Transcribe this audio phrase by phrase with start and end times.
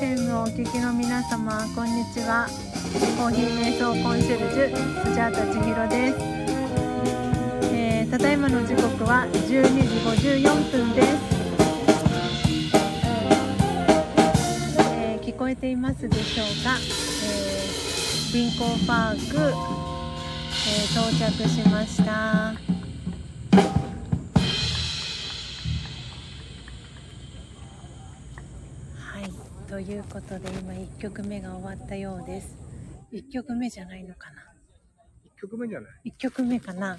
[0.00, 2.46] FM をお聞きの皆様こんにちは。
[3.16, 4.76] コーヒー瞑想コンシェルジュ
[5.06, 6.18] スジャータ千尋です、
[7.72, 9.62] えーただいまの時刻は12時
[10.28, 11.08] 54分です、
[14.92, 22.65] えー聞こえていますでしょうか、えー、臨港パーク、えー到着しました。
[29.76, 32.56] ということで今1曲目が終わったようです。
[33.12, 34.36] 1曲目じゃないのかな
[35.36, 36.96] ？1曲目じゃない ?1 曲目かな？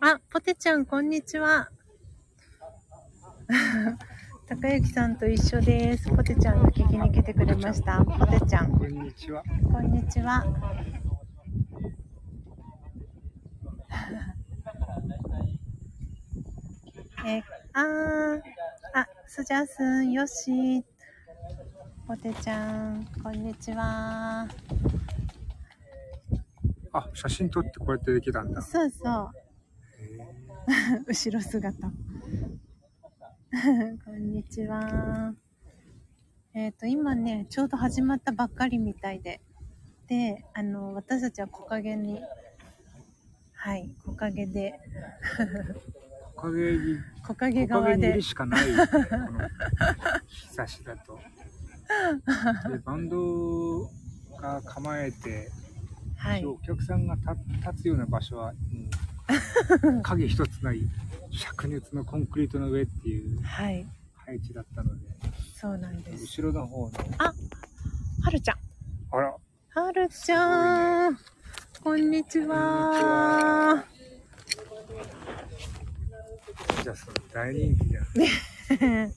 [0.00, 1.68] あ、ポテちゃんこんにちは。
[4.48, 6.08] 高之さんと一緒です。
[6.08, 8.04] ポテちゃんが聞きに来てくれました。
[8.04, 9.42] ポテちゃん、こんにちは。
[9.64, 10.46] こんにちは。
[17.26, 17.42] え、
[17.72, 18.59] あー、あ、
[19.32, 20.84] スジャスン、よし。
[22.08, 24.48] ポテちゃん、こんにちは。
[26.92, 28.60] あ、写真撮ってこうやってできたんだ。
[28.60, 29.30] そうそう。
[30.96, 31.78] へ 後ろ姿。
[34.04, 35.32] こんにちは。
[36.52, 39.40] えっ、と、今ね、ちょうど始まったばっかりみたいで。
[40.08, 42.20] で、あの、私たちは木陰に、
[43.52, 44.80] はい、木陰で、
[46.42, 49.48] 陰に、木陰木側でいる、しかない、ね、この
[50.26, 51.18] 日差しだと。
[52.68, 53.90] で、バンド
[54.40, 55.50] が構えて、
[56.16, 57.28] はい、お客さんが立
[57.66, 58.58] 立つような場所は、も
[60.00, 60.82] う影一つない
[61.30, 63.86] 灼熱のコンクリートの上っていうはい、
[64.16, 65.06] 配置だったので、
[65.54, 66.40] そうなんです。
[66.40, 66.92] 後ろの方の、
[68.22, 68.56] はるちゃん。
[69.12, 69.34] あら、
[69.82, 71.18] はるちゃん。
[71.82, 73.84] こんにちは。
[76.82, 78.04] じゃあその大人気じゃん。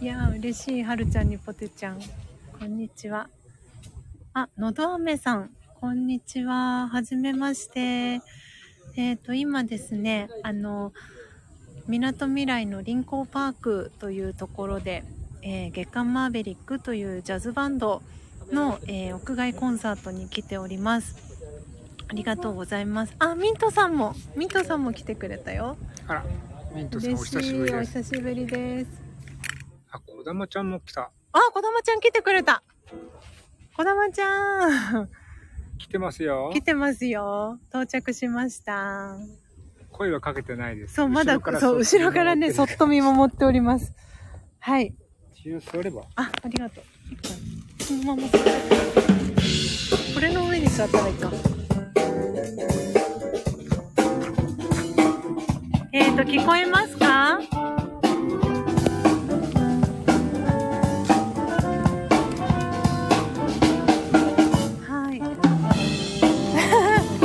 [0.00, 2.00] いやー嬉しいはるちゃんにポテちゃん。
[2.58, 3.28] こんにちは。
[4.34, 5.50] あのどあめさん。
[5.80, 6.88] こんにちは。
[6.88, 8.20] はじめまして。
[8.96, 10.92] えっ、と今ですねあの
[11.88, 15.04] みなとみらいの臨港パークというところで、
[15.42, 18.02] えー月刊マーベリックというジャズバンド
[18.50, 21.31] の、えー屋外コンサートに来ております。
[22.08, 25.76] ありがとうございますあミントさんもミントさんも来てくれたよ
[26.06, 26.24] あら、
[26.74, 28.02] ミントさんお久しぶりです。
[28.02, 29.02] 久しぶりです
[29.90, 31.10] あ、こだまちゃんも来た。
[31.32, 32.62] あ、こだまちゃん来てくれた。
[33.76, 35.08] こだまちゃん、
[35.78, 36.50] 来てますよ。
[36.54, 37.58] 来てますよ。
[37.68, 39.16] 到着しました。
[39.90, 40.94] 声はかけてないです。
[40.94, 43.92] そう、まだ、そう、後ろからね、そっそと見守っております。
[44.60, 44.94] はい。
[45.34, 46.02] 一応座れば。
[46.16, 46.84] あ、ありがとう。
[47.82, 51.61] そのままこれの上に座ったらいいか。
[55.92, 57.38] えーと、聞こえますか？
[64.88, 65.20] はい。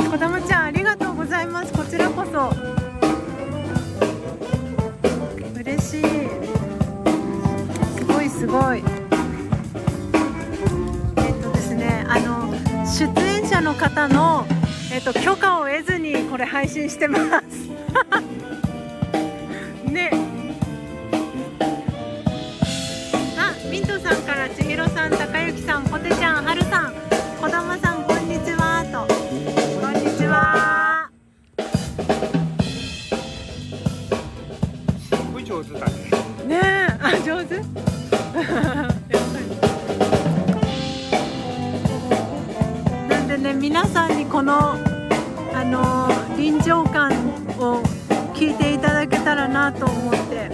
[0.08, 1.72] こだまちゃん、ありがとうございます。
[1.72, 2.52] こちらこそ。
[5.58, 6.04] 嬉しい。
[7.96, 8.84] すごいすごい。
[11.16, 12.54] えっとですね、あの
[12.86, 14.46] 出演者の方の
[14.90, 17.68] えっと許可を得ずにこれ配信してます。
[19.84, 20.10] ね。
[23.36, 26.94] あ、ミントさんから千尋さん、高之さん、ポテちゃん、はるさん、
[27.40, 29.06] こだまさんこんにちはと。
[29.80, 31.10] こんにちは。
[35.08, 35.92] すごい上手だね。
[36.46, 37.58] ねえ、あ上手？
[43.48, 44.76] ね、皆さんにこの。
[45.54, 47.10] あの臨場感
[47.58, 47.82] を
[48.32, 50.50] 聞いていただけたらなと思って。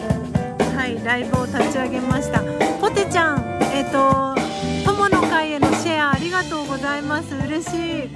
[0.76, 2.40] はい、ライブを立ち上げました。
[2.80, 4.36] ポテちゃん、えっ、と。
[4.84, 7.34] 友の会へのシェアありがとうございます。
[7.34, 8.10] 嬉しい。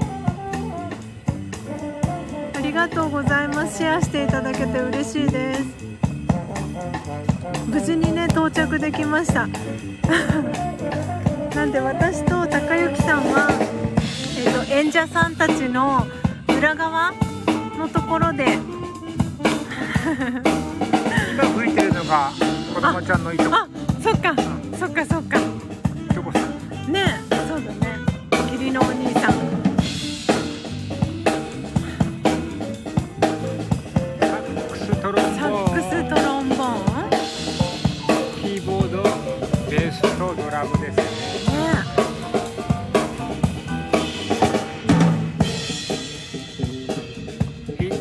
[2.54, 3.78] ありがとうございます。
[3.78, 5.62] シェアしていただけて嬉しいです。
[7.66, 9.48] 無事にね到着できました
[11.54, 13.67] なんで私と高之さんは、
[14.78, 16.06] 演者さんたちの
[16.56, 17.12] 裏側
[17.76, 18.56] のところで。
[21.34, 22.30] 今吹いてるのが、
[22.72, 23.56] こだまちゃんのいとこ。
[23.56, 23.66] あ
[24.00, 24.32] そっか
[24.78, 25.40] そっかそっか。
[25.40, 26.92] いとこさん。
[26.92, 27.98] ねえそうだね。
[28.52, 29.22] 義理のお兄さん。
[34.20, 36.18] サックスト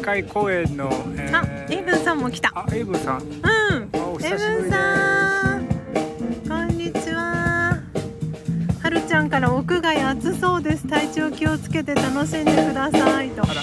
[0.08, 2.54] 海公園の、ええあエイブンさんも来た。
[2.56, 3.24] あ、エイブンさん。
[3.24, 3.30] うん。
[3.34, 3.40] エ
[3.92, 4.70] ブン。
[4.70, 5.68] さん。
[6.48, 7.78] こんにちは。
[8.82, 10.88] はるちゃんから屋外暑そうです。
[10.88, 13.44] 体調気をつけて楽しんでくださいと。
[13.44, 13.62] あら、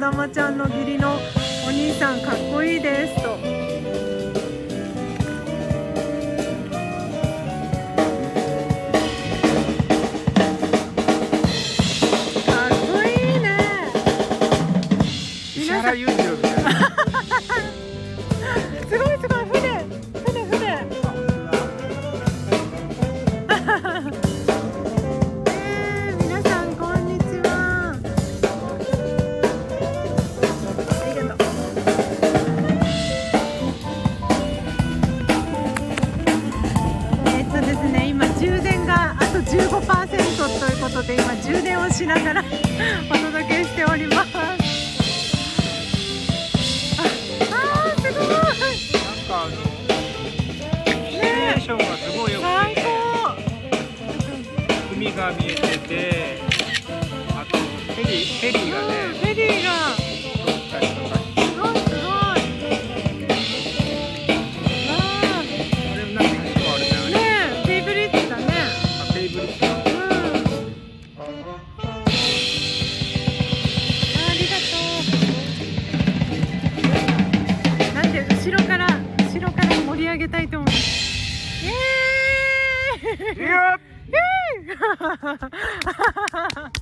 [0.00, 1.12] ですよねこだまちゃんの義理の
[1.66, 2.49] お兄さんかっ
[55.60, 56.38] てて、
[57.36, 59.89] あとフェリー、フェリがうんね、フェリーが。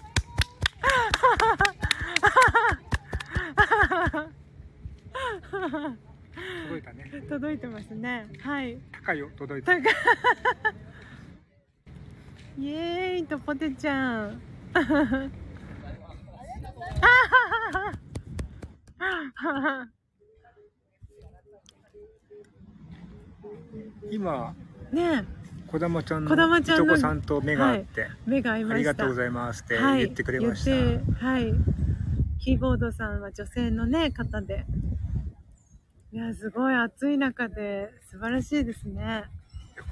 [6.69, 7.11] 届いたね。
[7.29, 8.29] 届いてますね。
[8.41, 8.79] はい。
[8.93, 9.73] 高いよ、届いた。
[12.59, 14.41] イエーイとポテちゃん。
[24.11, 24.55] 今、
[24.93, 25.38] ね
[25.71, 31.25] こだまちゃんのいとこさんと目が合って、え目が合いましたありがとうございますってはい言ってくれました。
[31.27, 31.53] はい
[32.41, 34.65] キーボードさんは女性のね方で
[36.13, 39.25] いやすごい暑い中で素晴らしいですね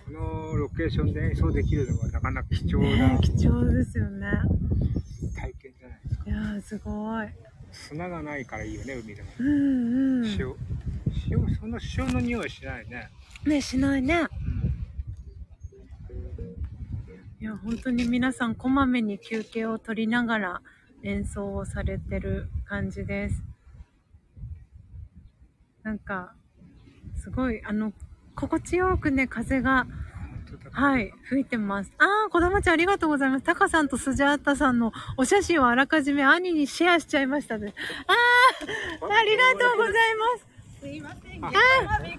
[0.06, 4.28] このロケーションで演奏できるのはなかなか貴重なね貴重ですよね
[5.36, 6.30] 体験じゃないですか。
[6.30, 7.28] いやすごい
[7.72, 9.28] 砂がないからいいよね、海でも。
[9.38, 10.54] うんうん塩。
[11.30, 13.10] 塩、そんな塩の匂いしないね。
[13.44, 14.75] ねしないねうん
[17.46, 20.62] いや本当に皆さんこまめに休憩を取りながら
[21.04, 23.40] 演奏をされてる感じです。
[25.84, 26.32] なんか
[27.14, 27.92] すごいあの
[28.34, 29.86] 心地よくね風が
[30.72, 31.92] はい吹いてます。
[31.98, 33.44] ああ子供ちゃんありがとうございます。
[33.44, 37.74] タカさんとスジャータさんのお写真をあらかじめ兄にシェアしちゃいましたね。
[38.08, 38.12] あ
[39.06, 41.44] あありがとうございますすいません。
[41.44, 41.50] あ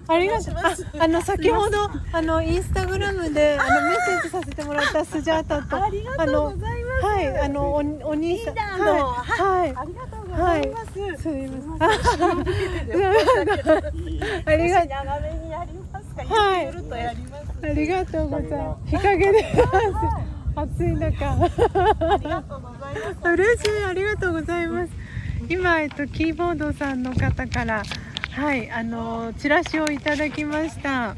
[0.08, 0.54] ありがとう。
[0.56, 5.84] あ、あの、先ほど、あの、インスタグラムで、あの、メッセージさせてもらったスジャータと。
[5.84, 7.04] ありがとうございます。
[7.06, 8.54] はい、あの、お、お兄さん。
[8.54, 9.74] リーダーのはい。
[9.76, 10.92] ありがとうございます。
[10.92, 12.28] すみません。
[14.46, 16.24] ありが、長めにやりますか。
[16.34, 17.44] はいとやります。
[17.62, 18.96] ありがとうございます。
[18.96, 19.46] 日陰で。
[20.56, 21.30] 暑い中。
[21.30, 23.28] ありがとうございます。
[23.28, 24.92] 嬉しい、ありがとうございます。
[25.48, 27.82] 今、えっと、キーボードさんの方から。
[28.32, 31.16] はい、あの、チラシをいただきました。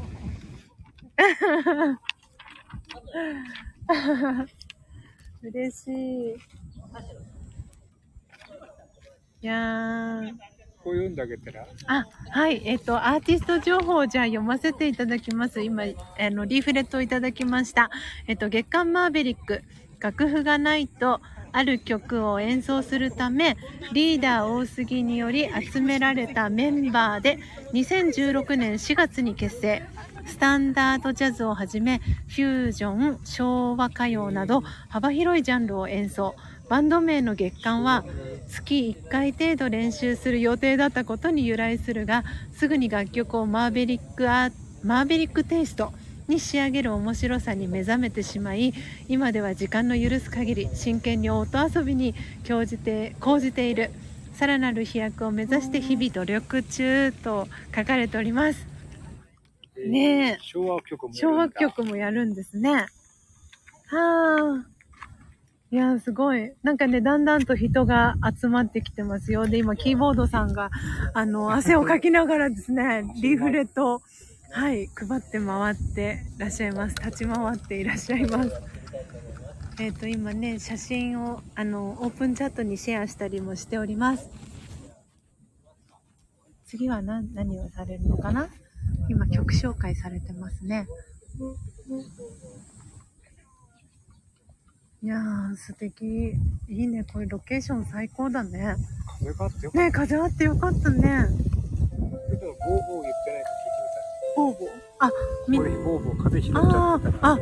[5.43, 6.35] 嬉しい。
[9.41, 10.31] いやー。
[10.83, 12.61] こう読んであげたら、あ、はい。
[12.65, 15.61] えっと、アーティスト情報をじゃあ読ませていただきます。
[15.61, 17.91] 今、あの、リーフレットをいただきました。
[18.27, 19.63] えっと、月刊マーベリック、
[19.99, 23.57] 楽譜がないと、ある曲を演奏するため、
[23.93, 27.39] リーダー大杉により集められたメンバーで、
[27.73, 29.83] 2016年4月に結成。
[30.25, 36.35] スタンダードジャズをはじめ、フュージョン、昭和歌謡など、幅広いジャンルを演奏。
[36.71, 38.05] バンド名の月間は
[38.47, 45.91] 月1回程度練習する予定だったことに由来するがすぐに楽曲をマーベリックアーマーベリックテイスト
[46.31, 48.73] に仕上げる面白さに目覚めてしまい
[49.09, 53.91] 今では時間の許す限り真剣に音遊びに興じて講じている
[54.33, 58.65] さらなる飛躍を目指して日々努力中と書かれております。
[59.85, 60.37] ねえ。
[60.41, 62.71] 昭和曲も昭和曲もやるんですね。
[62.71, 62.87] は
[64.63, 64.71] あ。
[65.73, 66.51] いやー、すごい。
[66.63, 69.47] なんかね、だんだんと人が集まってきてますよ。
[69.47, 70.69] で、今、キーボードさんが、
[71.13, 74.01] あの、汗をかきながらですね、 リーフレットを、
[74.53, 76.95] はい、配って回ってらっしゃいます。
[76.95, 78.51] 立ち回っていらっしゃいます。
[79.79, 84.29] えっ、と、今ね、写真を、あの、オープンチャットにシェアしたりもしております。
[86.65, 88.49] 次は何、何をされるのかな？
[89.09, 90.87] 今、曲紹介されてますね。
[95.01, 96.33] いやー、素敵。
[96.67, 97.03] いいね。
[97.05, 98.75] これロケーション最高だね。
[99.19, 100.99] 風があってよかっね風あってよかったね。
[101.01, 101.09] 言っ
[102.39, 103.50] てないか
[104.35, 104.69] ボーボー。
[104.99, 105.11] あ、
[105.47, 105.57] み。
[105.57, 107.33] これ、ボーボー、風邪ひいちゃってたら。
[107.33, 107.39] あ、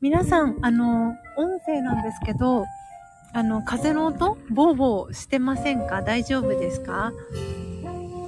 [0.00, 2.64] 皆さん、あの、音声なんですけど、
[3.34, 4.36] あの、風の音？
[4.50, 6.02] ボーボーしてませんか？
[6.02, 7.12] 大丈夫ですか？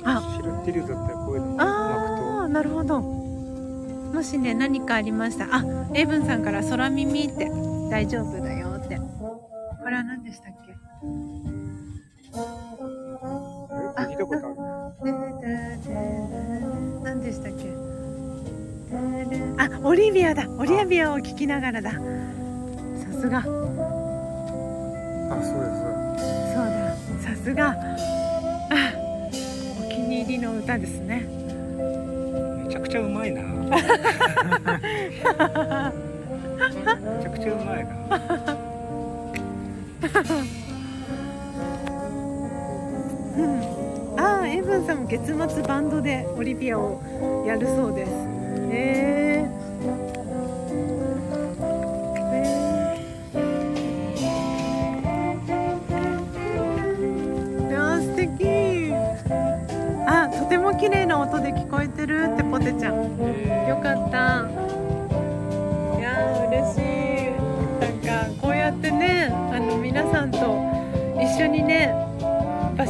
[0.04, 3.00] あ、知ってるよだったらこういうのあー、なるほど。
[3.00, 5.46] もしね、何かありました。
[5.50, 7.50] あ、エイブンさんから空耳って
[7.90, 8.96] 大丈夫だよって。
[8.96, 10.74] これは何でしたっけ？
[19.56, 20.48] あ、オリビアだ。
[20.58, 21.90] オリビアを聞きながらだ。
[21.92, 21.98] さ
[23.20, 23.38] すが。
[23.38, 23.48] あ、そ
[25.38, 26.24] うです。
[26.54, 26.96] そうだ。
[27.22, 27.70] さすが。
[27.70, 27.72] あ
[29.78, 31.26] お気に入りの歌ですね。
[32.66, 33.42] めちゃくちゃうまいな。
[33.42, 37.90] めちゃくちゃうまいな。
[43.36, 44.20] うん。
[44.20, 48.10] ああ、エイブンさんも月末バンドでオリビアをやるそうです。
[48.70, 49.43] へえ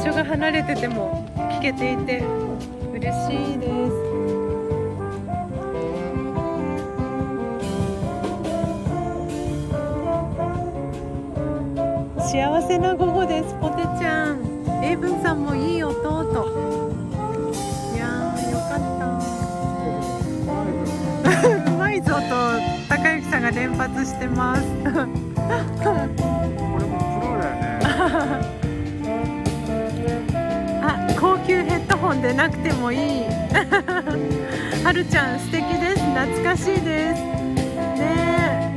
[0.05, 2.23] 所が離れてても聞けていて
[2.93, 3.95] 嬉しいです。
[12.31, 14.45] 幸せな午後ですポテちゃん。
[14.83, 16.45] エイブンさんもいい音と
[17.95, 18.79] いやーよかっ
[21.49, 21.65] た。
[21.73, 22.19] うまいぞと
[22.87, 24.61] 高之さんが連発してます。
[32.15, 33.25] ヘッドホンでなくてもいい。
[34.83, 36.01] はるちゃん素敵です。
[36.01, 37.21] 懐かしいです。
[37.21, 38.75] ね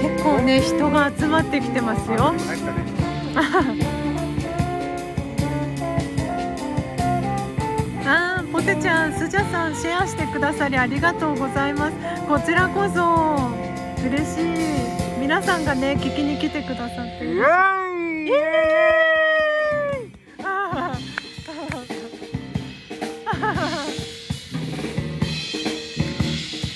[0.00, 2.16] 結構ね人が集まってきてますよ。
[2.16, 2.84] 入ったね。
[8.08, 11.96] あーポテちゃんスジャさんシェアしてくださりありがとうございます。
[12.28, 13.50] こちらこそ。
[14.06, 15.05] 嬉しい。
[15.26, 17.42] 皆さんがね聞きに来てくださってイエる。
[17.42, 20.12] ーイイエーイ！
[20.44, 20.92] あ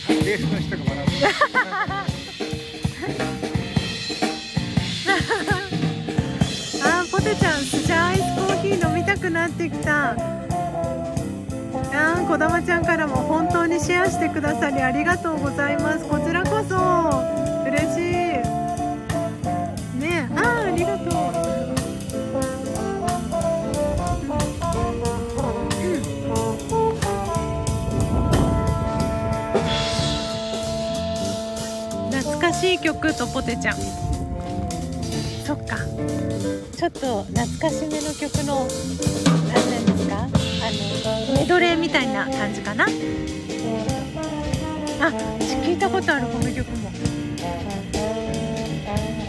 [0.09, 1.09] ーベースの人が笑う。
[7.12, 10.11] ポテちゃんスジャアイスコーヒー飲みたくなってきた。
[10.11, 16.09] あーこだまちゃんからも本当にシェアしてくださりありがとうございます。
[16.09, 16.29] こち
[32.82, 33.76] 曲とポテちゃん。
[35.44, 35.76] そっか。
[36.76, 38.66] ちょっと懐かしめの曲の
[39.49, 40.16] 何なんですか？
[40.22, 42.84] あのメドレーみたいな感じかな？
[42.84, 42.88] あ
[45.64, 46.90] 聞いたことあるこの曲も。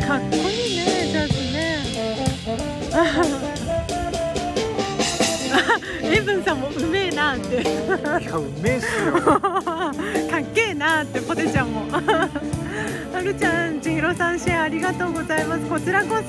[0.07, 1.77] かっこいいねジャズね。
[2.93, 2.95] あ
[6.03, 7.61] エブンさんもうめえなって。
[7.61, 7.65] い
[8.25, 9.13] や、うめえっすよ。
[9.21, 9.39] か
[10.39, 11.81] っけえなってポテちゃんも
[13.23, 15.69] るちゃん千尋さんシェアありがとうございます。
[15.69, 16.27] こちらこそ。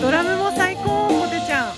[0.00, 1.75] ドラムも最高ポテちゃん。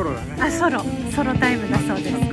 [0.00, 0.34] ソロだね。
[0.40, 2.16] あソロソロタイムだそうです。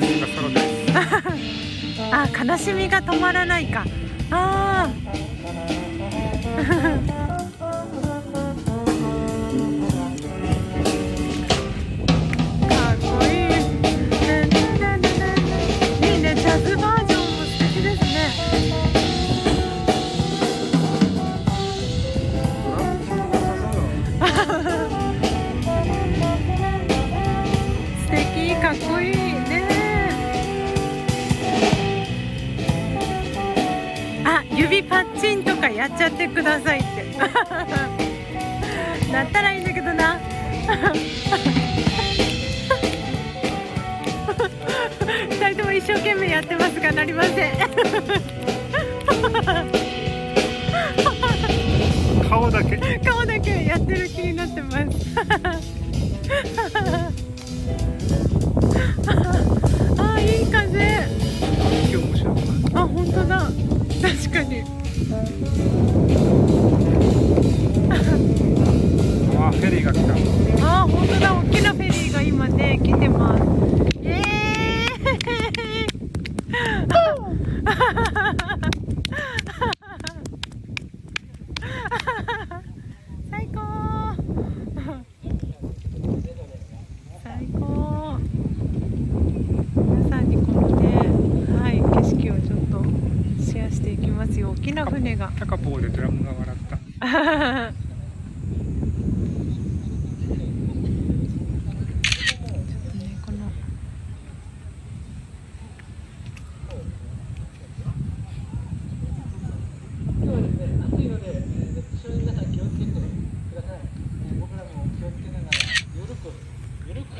[2.13, 3.83] あ悲しみが止まらないか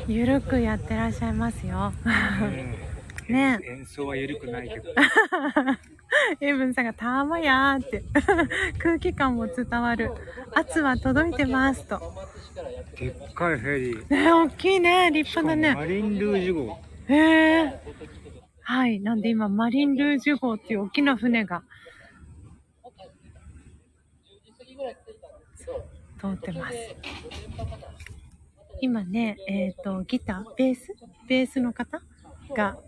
[0.08, 1.92] ゆるくやってらっしゃいますよ。
[3.28, 3.58] ね。
[3.62, 4.90] 演奏は緩くないけど。
[6.40, 8.02] エイブンさんがたまやーって
[9.18, 10.12] 感も伝わる。
[10.54, 12.00] 圧は届いてますと。
[12.96, 14.08] でっかいフェリー。
[14.08, 15.74] ね大きいね立派だね。
[15.74, 16.78] もマリンルージュ号。
[17.08, 17.16] へ
[17.64, 17.80] え。
[18.60, 21.62] はいなんで今マリンルージュ号っていう大きな船が。
[26.20, 26.76] 通ってます。
[28.80, 30.94] 今ねえっ、とギターベース？
[31.28, 32.00] ベースの方
[32.56, 32.78] が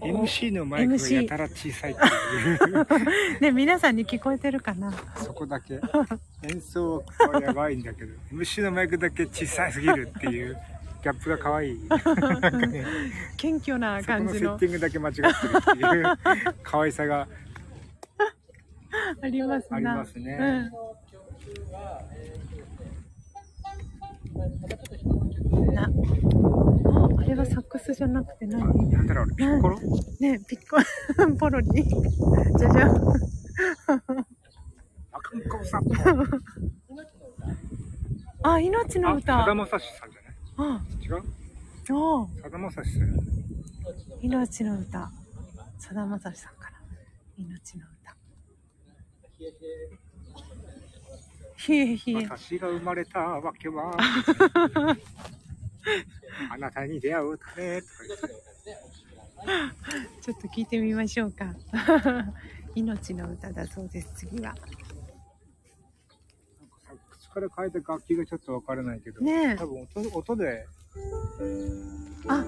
[0.00, 3.40] MC のマイクがやたら小さいっていう。
[3.40, 4.92] ね皆さんに聞こえてるかな？
[5.16, 5.80] そこだけ。
[6.42, 10.56] 演奏はやばいんだけど MC のマイクだけ小さすぎるっていう
[11.02, 11.80] ギャップが可愛い。
[11.88, 12.84] なんかね
[13.36, 14.40] 謙虚な感じの。
[14.40, 16.18] セッティングだけ間違ってるっていう
[16.62, 17.26] 可愛さが。
[19.22, 19.76] ありますな。
[19.76, 20.38] ありますね。
[20.40, 20.70] うん。
[25.74, 26.67] なああ
[27.28, 29.78] れはサックスじゃなくてあ何なんだろうピッコロ？
[30.20, 30.76] ねピッコ
[31.38, 31.84] ポロリ？
[31.84, 32.96] じゃじゃん
[35.12, 35.82] あかんこさん。
[38.42, 40.34] あ命のあ歌さだまさしさんじゃない？
[40.78, 40.80] あ。
[41.04, 41.22] 違う？
[41.96, 43.16] おさだまさしさん
[44.20, 45.10] 命の歌。
[45.78, 46.76] さだまさしさんから。
[47.36, 48.16] 命の歌。
[51.56, 52.26] ひえひえ。
[52.26, 53.96] 私が生まれたわけは
[56.50, 57.80] あなたに出会うため。
[57.82, 58.28] とか言って
[60.22, 61.54] ちょっと聞いてみましょうか。
[62.74, 64.54] 命の歌だそうです次は。
[66.86, 69.56] サックスから変えた楽器がちょっとわからないけど、ねえ。
[69.56, 70.66] 多分音音で。
[72.28, 72.44] あ。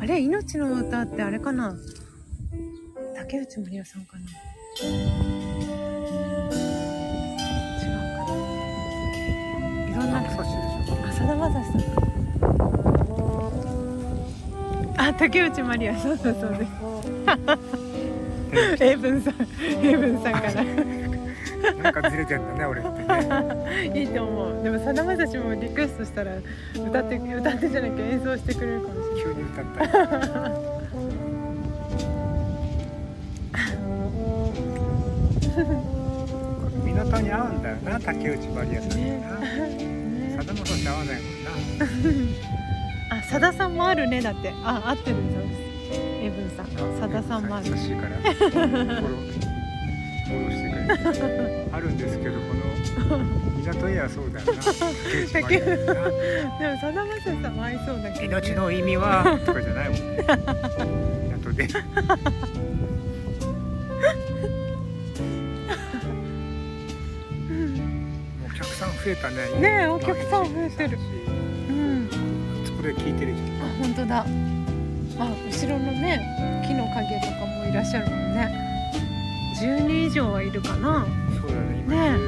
[0.00, 0.20] あれ？
[0.20, 1.76] 命の歌ってあれかな？
[3.16, 5.49] 竹内まりやさんかな？
[10.00, 10.22] ろんな
[11.12, 11.82] さだまさしさん。
[14.96, 15.96] あ竹内まりや。
[15.98, 16.70] そうそうそうです。
[18.84, 19.34] エイブンさん
[19.84, 20.64] エイブンさんから。
[21.82, 23.06] なんかずれてんだね俺ってね。
[24.00, 24.62] いいと思う。
[24.64, 26.32] でもさだまさしもリクエストしたら
[26.74, 29.24] 歌って歌ってじゃなきゃ演奏してくれるかもしれない。
[29.24, 29.80] 急に歌った。
[36.86, 39.89] り 港に合うんだよな竹内まりやさんね
[40.40, 41.50] さだまさし合わないもんな。
[43.18, 44.50] あ、さださんもあるねだって。
[44.64, 45.60] あ、合ってるそうです。
[46.22, 46.66] エブンさん、
[46.98, 47.66] さださんもある。
[47.68, 47.76] 優。
[47.76, 48.16] しいから。
[48.16, 53.18] フォローフォローしてくれる あるんですけどこの
[53.58, 54.62] 港にはそうだよな。
[55.30, 55.98] 竹内ま
[56.58, 60.24] りやさんなでもさだまさしさんも合いそうだけど、命の意味はとかじゃないもんね。
[61.36, 61.68] 港で
[69.04, 70.98] 増えたねねえお客さん増えてる。
[71.68, 72.08] うん。
[72.64, 74.26] そこで聞いてるじゃんあ、本当だ。
[75.18, 76.20] あ後ろのね
[76.66, 78.48] 木の陰とかもいらっしゃるもんね。
[79.60, 81.06] 10人以上はいるかな。
[81.40, 81.94] そうだね今。
[81.94, 82.18] ね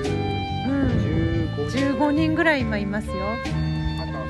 [0.69, 3.15] うん15 15人ぐらい今いますよ。
[3.15, 4.27] あとあ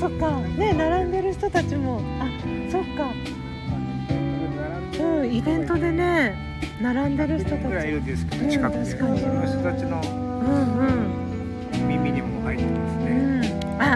[0.00, 0.40] そこあそっか。
[0.58, 2.00] ね並んでる人たちも。
[2.20, 2.26] あ
[2.70, 3.12] そっか。
[4.92, 6.36] でうんイベントでね
[6.80, 7.62] 並んでる人たち。
[7.62, 8.84] ぐらいいるんですけうんど近くで。
[8.84, 9.22] そ確かに。
[9.22, 10.00] の人たちの。
[10.42, 11.01] うんうん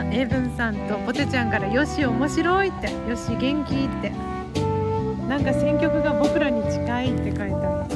[0.01, 4.13] ん、エイブンさんとポテちゃんから「よし面白い」って「よし元気」って。
[5.29, 7.96] なんか選曲が僕らに近いって書いてある。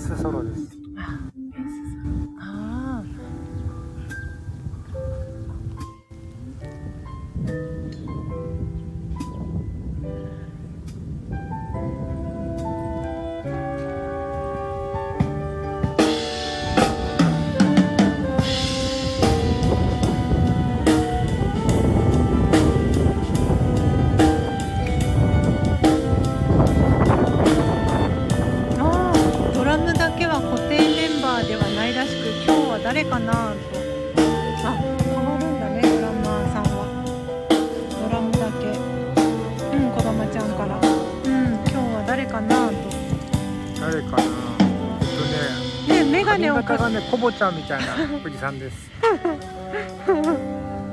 [0.00, 0.59] ベースソロです。
[47.10, 48.90] コボちゃんみたいな富士山です。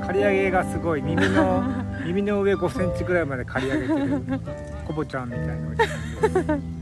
[0.04, 1.02] 刈り上げがすごい。
[1.02, 1.62] 耳の
[2.04, 4.22] 耳の上5センチぐらいまで刈り上げてる。
[4.86, 5.86] コボちゃんみたいなおじ
[6.44, 6.77] さんです。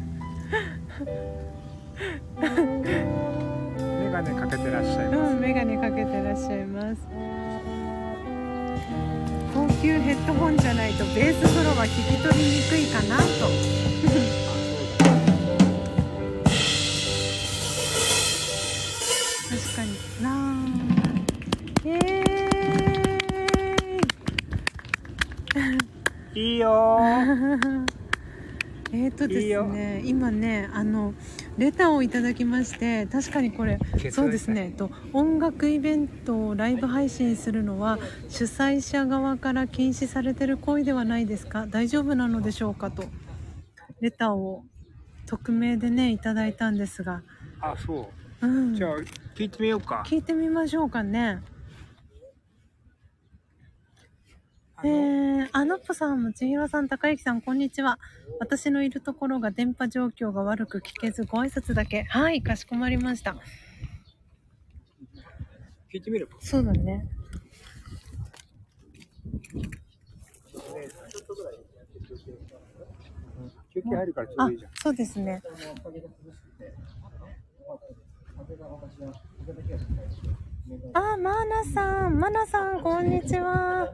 [29.57, 30.03] よね。
[30.05, 31.15] 今ねあの
[31.59, 33.79] レターをいただきまして確かにこれ
[34.11, 41.67] そうですね、と、音楽イベントをライブ配信するのは主催者側から禁止されてる行為ではないですか？
[41.67, 43.05] 大丈夫なのでしょうかと
[44.01, 44.65] レターを
[45.27, 47.23] 匿名でねいただいたんですが、
[47.61, 48.11] あそ
[48.43, 48.47] う。
[48.47, 48.99] うん、じゃあ
[49.35, 50.05] 聞いてみようか。
[50.07, 51.41] 聞いてみましょうかね
[54.87, 57.99] えー、あのっぽさん、もちひろさん、高之さん、こんにちは。
[58.39, 62.05] 私のいるところが電波状況が悪く聞けず、ご挨拶だけ。
[62.05, 63.37] はい、かしこまりました。
[65.93, 67.09] 聞いてみるそうだね。
[73.75, 75.43] 休憩入るからちょうどあいいじゃん、そうですね。
[80.95, 83.93] あ、マーナさん、マナさん、こんにちは。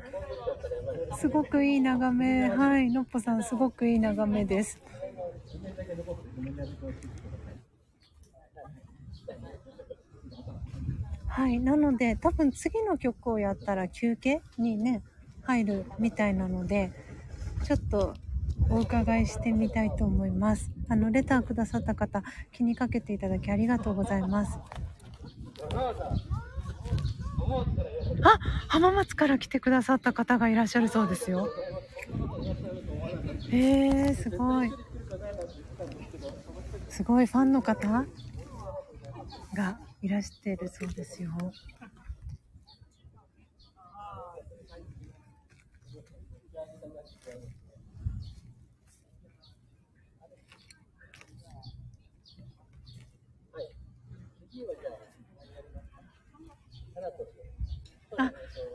[1.11, 2.49] すごくいい眺め。
[2.49, 4.81] はい、のっぽさん、すごくいい眺めです。
[11.27, 15.03] はい、なので、多分次の曲をやったら休憩にね、
[15.43, 16.93] 入るみたいなので、
[17.63, 18.15] ちょっと
[18.69, 20.71] お伺いしてみたいと思います。
[20.89, 24.59] あの、レターくださった方、気にかけていただきありがとうございます。
[28.23, 31.49] あ、浜松から来てくださった方がいらっしゃるそうですよ。
[33.51, 34.73] えー、すごい。
[36.89, 38.07] すごいファンの方
[39.55, 41.31] がいらしてるそうですよ。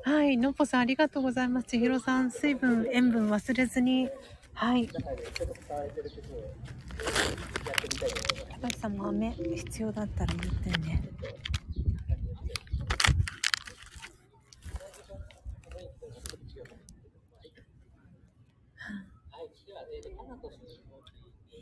[0.07, 1.67] はい、のっぽさんありがとうございます。
[1.67, 4.07] ちひろさん、水分、塩分忘れずに。
[4.53, 4.87] はい。
[4.87, 5.01] 高
[8.71, 11.03] 橋さんも飴必要だったら言ってね。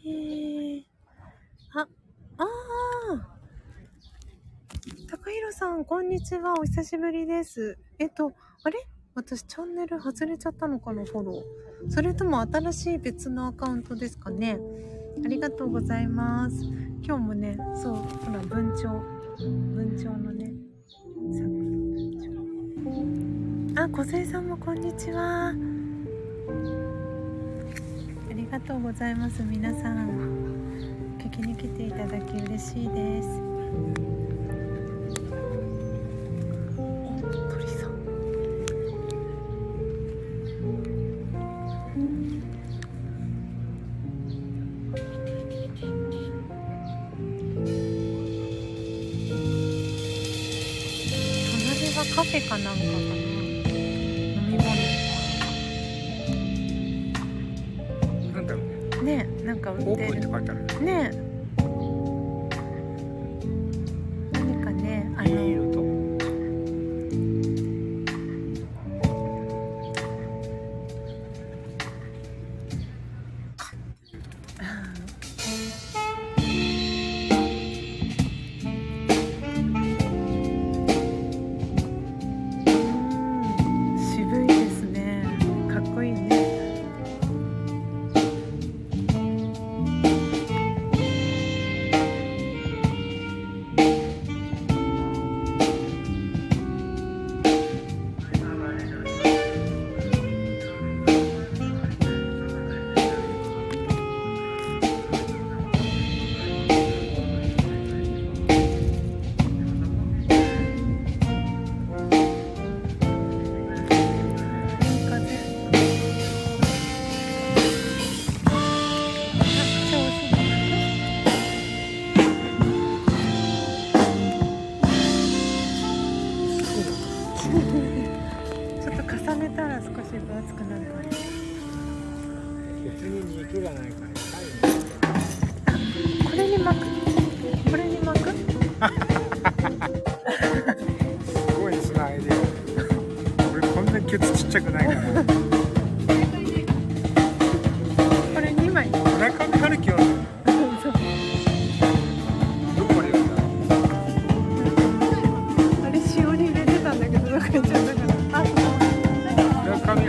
[0.05, 0.83] え。
[1.73, 1.87] あ、あ
[2.43, 3.35] あ。
[5.07, 6.53] 高弘さん、こんにちは。
[6.59, 7.77] お久しぶりです。
[7.99, 8.31] えっと、
[8.63, 8.79] あれ？
[9.13, 11.91] 私チャンネル外れちゃったのかな、フォロー。
[11.91, 14.57] それとも新しい別のアカウントですかね。
[15.23, 16.63] ありがとうございます。
[17.03, 18.87] 今日もね、そう、ほら、文鳥。
[19.75, 20.53] 文鳥のね、
[23.75, 25.49] さあ、小杉さんもこんにちは。
[25.49, 25.53] あ
[28.33, 29.43] りがとうございます。
[29.43, 30.09] 皆さん、
[31.19, 33.29] 聞きに来ていただき嬉しいです。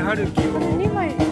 [0.07, 1.26] 春樹これ2枚。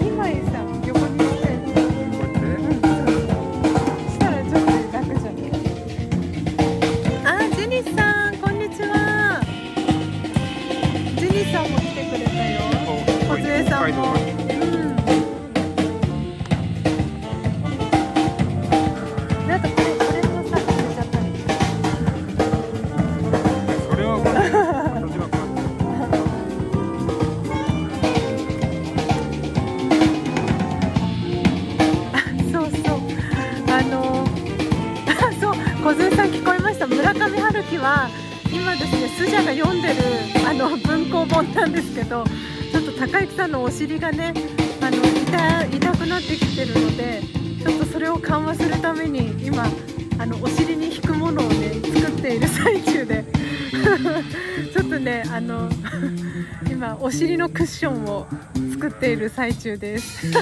[59.35, 60.27] 最中です。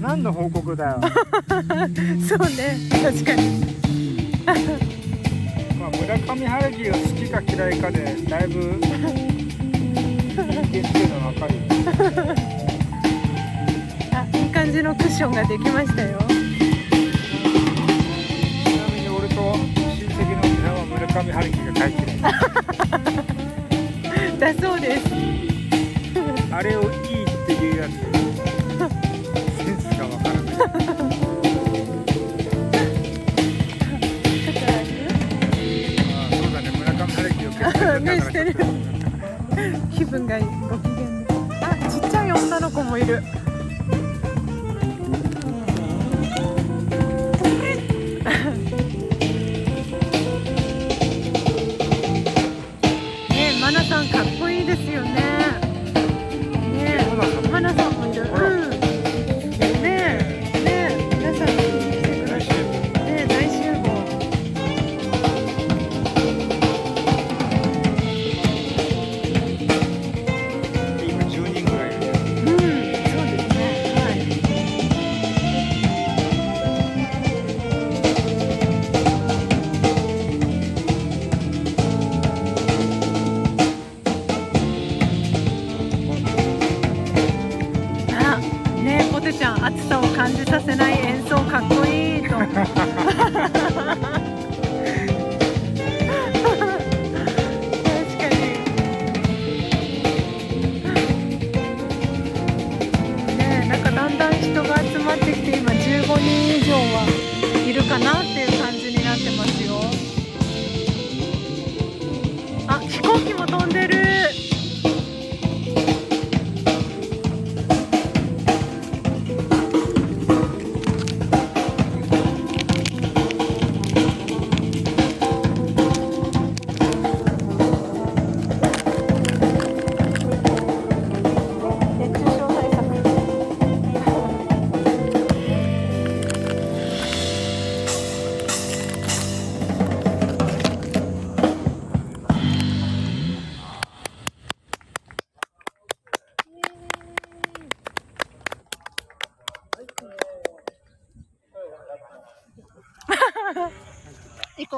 [0.00, 1.00] 何の報告だよ。
[2.28, 3.42] そうね確かに
[5.78, 9.10] まあ村上春樹が好きか嫌いかでだいぶ人間
[10.60, 11.60] っていうのは分かるよ。
[14.12, 16.18] あいい感じのクッションができましたよ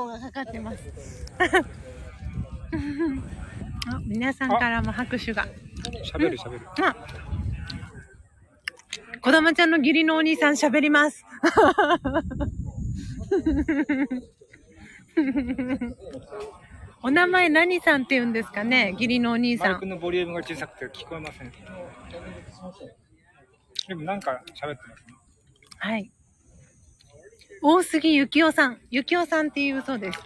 [0.00, 1.26] エコーがかかってます。
[3.92, 5.46] あ皆さんからも拍手が。
[6.04, 6.96] 喋る喋るあ、
[9.20, 11.24] こだまちゃんの義理のお兄さん喋ります。
[17.02, 19.72] お名前何さんって言うんですかね義理のお兄さん。
[19.72, 21.52] マイクのボリュームが小さくて聞こえません
[23.88, 25.14] でもなんか喋ってますね
[25.78, 26.12] はい。
[27.62, 28.78] 大杉ゆきおさん。
[28.90, 30.18] ゆきおさんっていうそうです。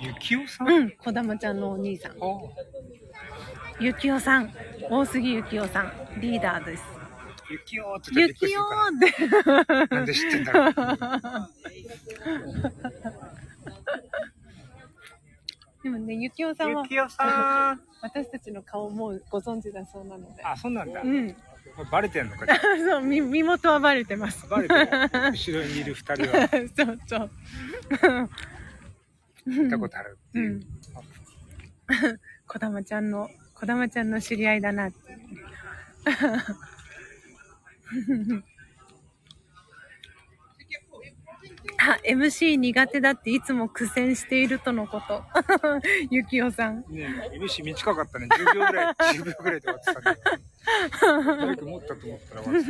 [0.00, 0.90] ゆきおさん、うん。
[0.90, 2.12] こだまちゃんのお兄さん。
[2.12, 2.16] あ
[3.80, 4.52] ゆきおさん。
[4.90, 5.90] 大杉ゆきおさん。
[6.20, 6.84] リーダーです。
[7.50, 8.64] ゆきおって言ゆきおっ
[9.00, 9.10] て。
[9.66, 10.74] らなんで知ってんだろう
[15.82, 20.44] でもね、ゆきおさんはゆきおさん 私たちの顔もうご存知だそうなので。
[20.44, 21.34] あそうなんだ、うん。
[21.84, 22.46] バレてんのか？
[22.78, 24.46] そう、み身元はバレてます。
[24.48, 24.90] バレてる。
[25.32, 26.48] 後ろにいる二人は。
[26.76, 27.30] そうそう。
[29.46, 30.62] 見たことあるっていう、うん。
[32.46, 35.16] こだまちゃんの、こだまちゃんの知り合いだなって
[41.88, 45.24] あ、MC 苦手だっていつも苦戦しているとのこと。
[46.10, 46.84] ゆきおさん。
[46.88, 48.28] ねえ、MC 短かったね。
[48.30, 50.18] 10秒ぐらい、 10秒ぐらいで終わってたね。
[51.24, 52.68] 誰か持ったと思ったら終わって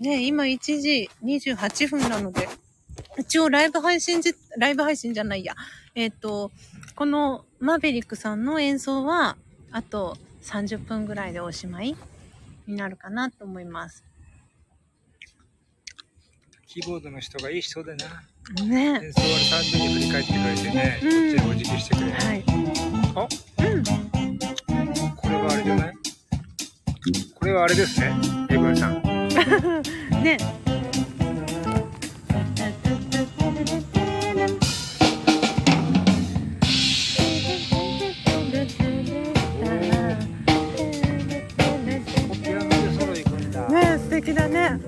[0.00, 2.48] ね今1時28分なので、
[3.18, 5.54] 一応ライブ配信じ、ライブ配信じゃないや。
[5.94, 6.50] えっ、と、
[6.94, 9.36] このマーベリックさんの演奏は、
[9.70, 10.16] あと
[10.48, 11.94] 30分ぐらいでおしまい
[12.66, 14.02] になるかなと思います。
[14.02, 14.08] た。
[16.66, 18.06] キーボードの人がいい人でな。
[18.64, 22.12] ね演奏は単純に振り返ってくれてね、うんこっちにお辞儀してくれる。
[22.12, 22.42] はい。
[23.14, 23.28] あ
[23.64, 23.84] うん。
[25.16, 25.92] これはあれじゃない？
[27.34, 28.14] これはあれですね、
[28.50, 29.02] エブンさん。
[30.22, 30.38] ね
[44.20, 44.80] 敵だね。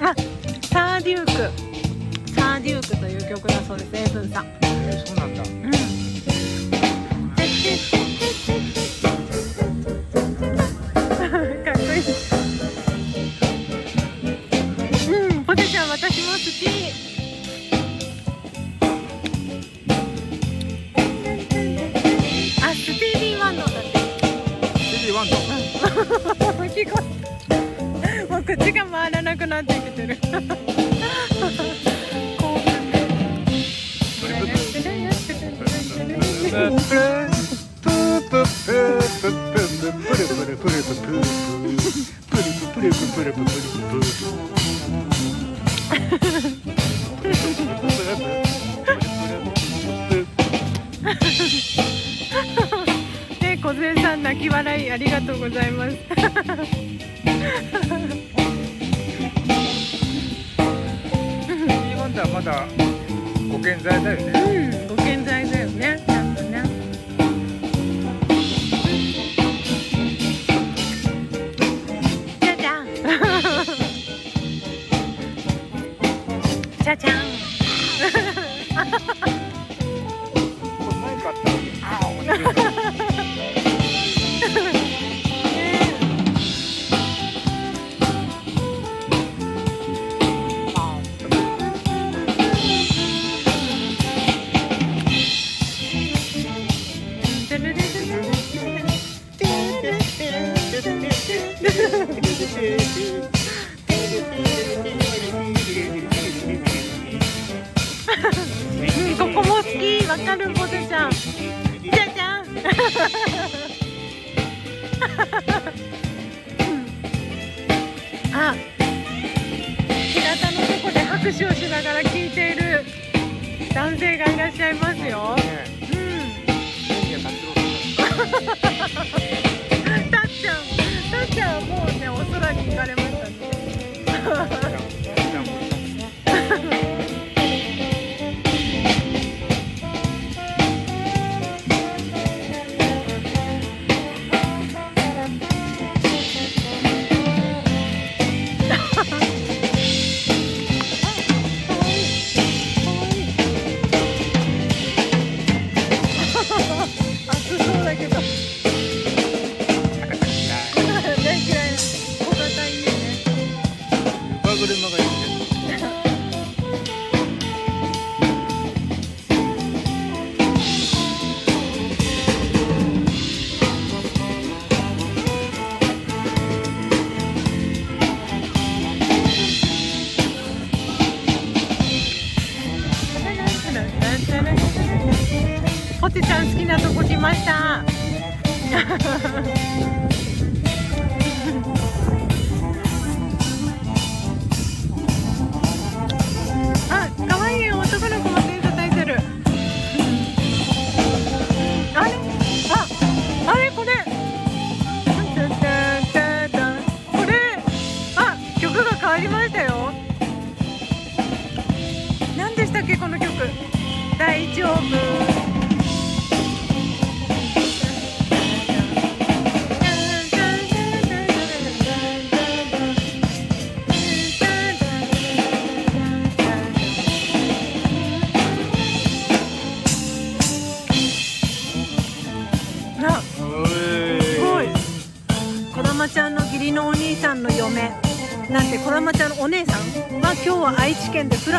[0.00, 0.14] あ、
[0.70, 1.32] サーデューク。
[2.30, 4.46] サーデュークという曲だそうです、エイブンさん。
[4.62, 5.42] えーそうなんだ。
[5.42, 5.72] うん。
[11.64, 12.02] かっこいい。
[15.10, 16.68] うん、ポテちゃん私も好き。
[22.62, 23.78] あ、スティービーワンドだって。
[23.82, 23.98] テ
[25.00, 25.57] レビワンド？
[28.28, 30.16] もう口が回らなくなってきてる。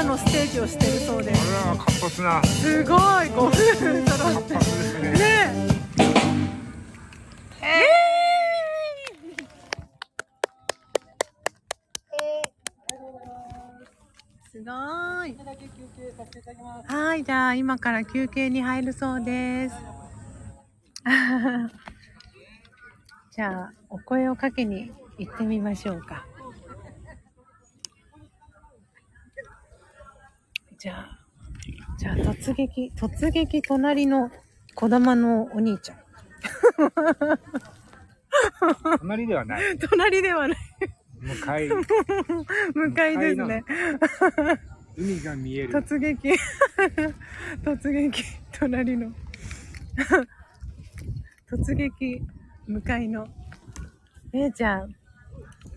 [0.10, 1.68] のステージをしてるそうです。
[1.68, 5.53] あら活発なすごいご夫婦揃って活発ですねねえ。
[14.51, 15.38] すごーい。
[16.88, 19.76] はい、じゃあ今から休憩に入るそうです。
[23.32, 26.26] じゃあお声をかけに行ってみましょうか。
[30.80, 31.19] じゃあ、
[31.97, 34.32] じゃあ突撃、突撃隣の
[34.75, 35.97] 小玉のお兄ちゃん。
[38.99, 40.57] 隣ではない 隣ではない。
[41.19, 41.67] 向かい
[42.73, 43.63] 向かいですね。
[44.97, 46.30] 海が見える突撃。
[47.63, 48.23] 突撃、
[48.57, 49.11] 隣の。
[51.49, 52.21] 突撃、
[52.67, 53.27] 向かいの。
[54.32, 54.88] えじゃあ、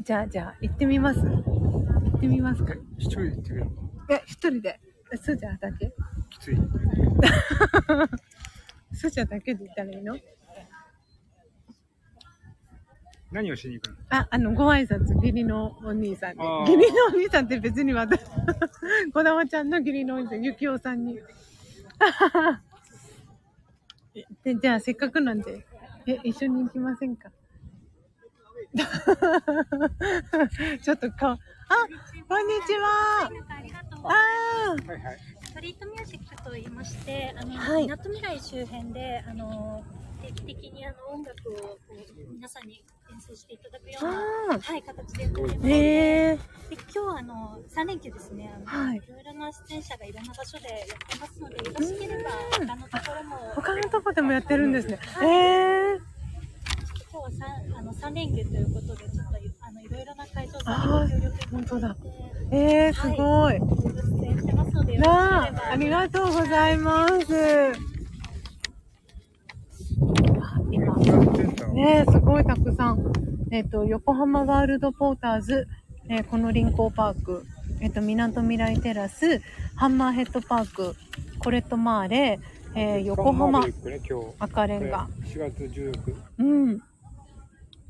[0.05, 1.20] じゃあ、じゃあ、行ってみます？
[1.20, 2.74] 行ってみますか？
[2.98, 3.66] 一人で行ってみよ
[4.09, 4.78] うえ、一人で。
[5.13, 5.93] えスーちゃんだけ
[6.31, 6.57] きつい。
[8.95, 10.17] スーちゃんだけで行ったらいいの？
[13.31, 13.97] 何をしに行くの？
[14.11, 16.41] あ、あの、ご挨拶、義理のお兄さんに。
[16.41, 16.71] あー。
[16.71, 18.21] 義理のお兄さんって別に私、
[19.13, 21.19] こだまちゃんの義理のお兄さん、ゆきおさんに。
[24.45, 25.67] で、じゃあ、せっかくなんで、
[26.07, 27.31] え、一緒に行きませんか？
[30.83, 31.39] ちょっと顔、あ、
[32.29, 33.29] こんにちは。
[33.49, 34.11] ありがとう。
[34.11, 39.84] あーはいはいストリートミュージックと言いまして、あの、はいみなとみらい周辺で、あの、
[40.22, 42.82] 定期的にあの音楽をこう皆さんに
[43.12, 44.11] 演奏していただくような、
[44.55, 45.68] あはい、形でやっております。
[45.68, 45.70] ー。
[45.70, 46.36] へー。
[46.36, 54.98] で今日はあの3連休ですね、あのはいいろいろな出演者がいろんな場所でやってますので、よろしければ他のところも、他のとこでもやってるんですね。
[55.20, 55.98] へー。
[55.98, 56.07] ちょっ
[57.12, 59.36] 今日は三あの三連休ということで、ちょっと
[59.66, 61.96] あのいろいろな会場さあーんにご協力いただいて本当だ
[62.55, 63.55] えー、すごい。
[63.55, 67.32] 出演してますので、よろしければなあ、ありがとうございます。
[71.72, 73.12] ねすごいたくさん。
[73.50, 75.66] えっ、と、横浜ワールドポーターズ、
[76.11, 77.46] えーこの臨港パーク、
[77.80, 79.40] えっ、と、みなとみらいテラス、
[79.74, 80.94] ハンマーヘッドパーク、
[81.38, 82.38] コレットマーレ、
[82.74, 83.72] えー横浜ね。
[84.38, 85.09] 赤レンガ。
[85.24, 86.14] 4月16。
[86.38, 86.82] うん。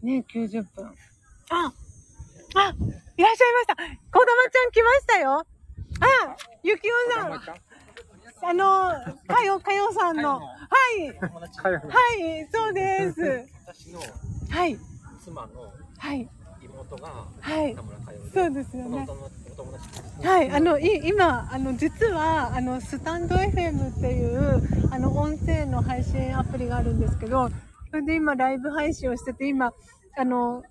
[0.03, 0.87] ね90分。
[1.51, 1.73] あ
[2.55, 2.75] あ
[3.23, 5.47] いらっしゃいました子供ちゃん来ましたよ
[6.01, 7.41] あゆきおさん
[8.45, 8.91] あの、
[9.29, 10.41] かよ、かよさんの。
[10.41, 10.49] は
[10.99, 11.07] い。
[11.07, 11.77] は
[12.17, 13.21] い、そうです。
[13.65, 14.01] 私の
[14.51, 14.77] はい。
[15.23, 16.29] 妻のはい。
[16.61, 17.09] 妹が
[17.41, 17.77] はい
[18.35, 19.07] そうですよね。
[20.25, 27.49] はい、あの、い、今、あの、実は、あの、スタンド FM っていう、あの、音声の配信アプリがあるんですけど、
[27.91, 29.73] それで今、ライブ配信をしてて、今、
[30.19, 30.65] あの、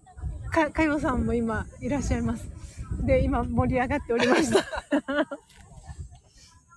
[0.51, 2.47] か、かよさんも今、いらっしゃいます。
[3.05, 4.63] で、今、盛り上がっておりました。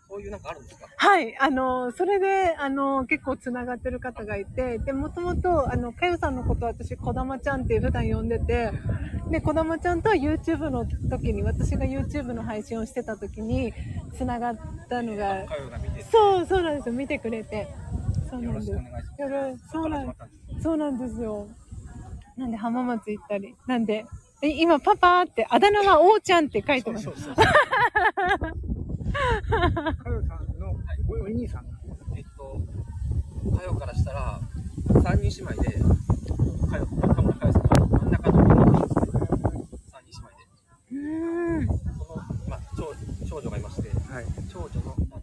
[0.09, 0.87] そういうなんかあるんですか？
[0.97, 8.71] はい、あの、それで、あの、結構繋がってる方がいて、で、もともと、あの、かよさんのことを私、こだまちゃんって普段呼んでて、
[9.33, 13.73] で、こだまちゃんとは YouTube の時に、私が YouTube の配信をしてた時に、
[14.17, 14.59] 繋がっ
[14.89, 15.45] たのが、
[16.13, 16.95] そう、そうなんですよ。
[16.95, 17.67] 見てくれて。
[18.31, 18.71] そうなんです。
[18.71, 21.49] よろしくお願いしますそうなんですよ。
[22.37, 23.55] なんで浜松行ったり。
[23.67, 24.07] なんで、
[24.43, 27.05] え今パパって、あだ名はおーちゃんって書いてます。
[27.05, 27.45] そうそうそう。
[27.45, 27.53] か
[30.11, 30.75] よさんの
[31.09, 31.67] おお兄さん。
[32.17, 32.61] えっと、
[33.57, 34.41] 佳代からしたら、
[35.03, 35.79] 三人姉妹で、
[36.71, 39.19] 佳代、田村佳代さんが真ん中の子なんですけど、
[39.91, 41.67] 三人姉妹で、うーん。
[41.67, 42.17] その、
[42.49, 42.95] まあ、長
[43.29, 44.25] 長女がいまして、はい。
[44.53, 45.23] 長女の旦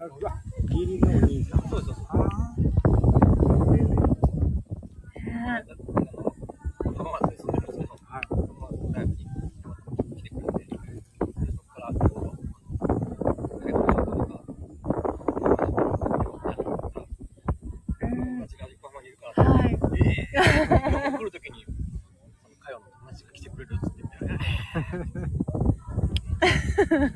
[0.00, 0.32] あうわ
[0.70, 1.60] 義理のお兄さん。
[1.62, 1.68] 那。
[1.68, 2.28] そうです、そう
[3.76, 3.98] です。
[5.26, 5.64] ね
[6.96, 8.22] 浜松に住んでるんですけど、はい。
[8.28, 12.38] 浜松大学に来てくれて、でそこからこう、
[13.60, 14.44] 帰ってきたことが、
[18.00, 19.68] 友達が横浜にいるから、はい。
[19.72, 20.38] ええ
[21.18, 24.06] 来るときに、その佳代の友達が来てくれるっつって言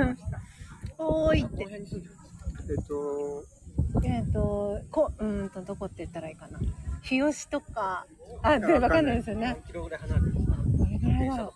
[0.01, 0.23] って、
[0.99, 1.51] おーいって。
[1.51, 2.23] この辺に住んでるんです
[2.71, 3.45] えっと、
[4.05, 6.59] えっ、と、こ、うーんと、どこって言ったらいいかな。
[7.13, 8.07] 日吉とか、
[8.43, 9.47] あ、で、わかんないですよね。
[9.49, 10.41] 何キロぐらい離れてるど
[10.81, 11.53] れぐらいだろ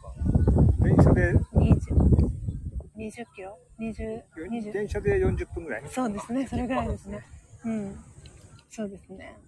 [0.83, 1.77] 電車で、う ?20、
[2.97, 4.73] 20キロ ?20、20。
[4.73, 5.83] 電車で40分ぐらい？
[5.89, 7.21] そうですね、それぐらいですね。
[7.65, 8.05] うん。
[8.71, 9.39] そうですね。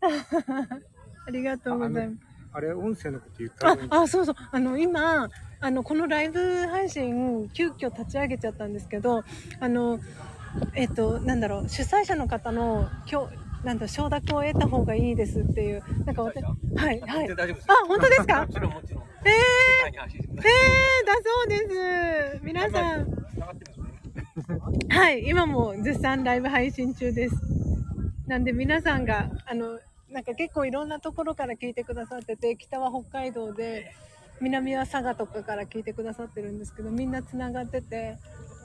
[0.02, 2.20] ありがとうございます。
[2.52, 4.34] あれ、音声のこと言ったああ、そうそう。
[4.52, 5.28] あの、今、
[5.60, 9.24] あの、このライブ配信、急遽立ち上げちゃったんですけど、
[9.60, 9.98] あの、
[10.74, 16.50] えっと、なんだろう、主催者の方の、今日、なんだろう承諾を得た方がいいですっていう、なんか私、は
[16.92, 17.32] い、はい。
[17.40, 17.56] あよ。、
[17.88, 18.46] 本当ですか？
[18.46, 19.04] もちろんもちろん。
[19.24, 20.52] え世界に発信してください。
[20.52, 22.44] えー、だそうです。
[22.44, 23.24] 皆さん。
[24.90, 27.36] はい、今も絶賛ライブ配信中です。
[28.26, 29.78] なんで皆さんが、あの、
[30.10, 33.92] なんか結構いろんなところから聞いてくださってて、北は北海道で、
[34.40, 38.18] 南は佐賀とかから聞いてくださってるんですけど、みんなつながってて、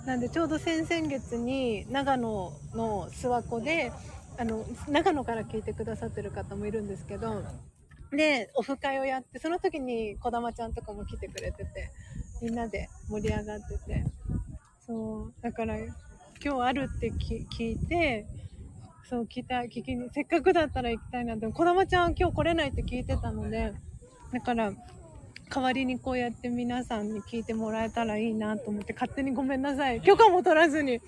[0.05, 3.91] なんでちょうど先々月に長野の諏訪湖で、
[4.39, 7.43] あの、長野から聞いてくださってる方もいるんですけど、
[8.11, 11.91] で、オフ会をやって、その時に児玉ちゃんとかも来てくれてて、
[12.41, 14.05] みんなで盛り上がってて、
[14.79, 18.25] そう、だから、今日あるって聞いて、
[19.09, 23.73] そう、聞いた、聞きに、せっかくだったら行きたいなって、児玉ちゃん今日来れないって聞いてたので、
[24.31, 24.71] だから、
[25.49, 29.99] 代わりにこうやって皆さんに聞いてもらえたらいいなと思って、勝手にごめんなさい。
[30.01, 30.99] 許可も取らずに。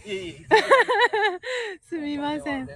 [1.87, 2.67] すみません。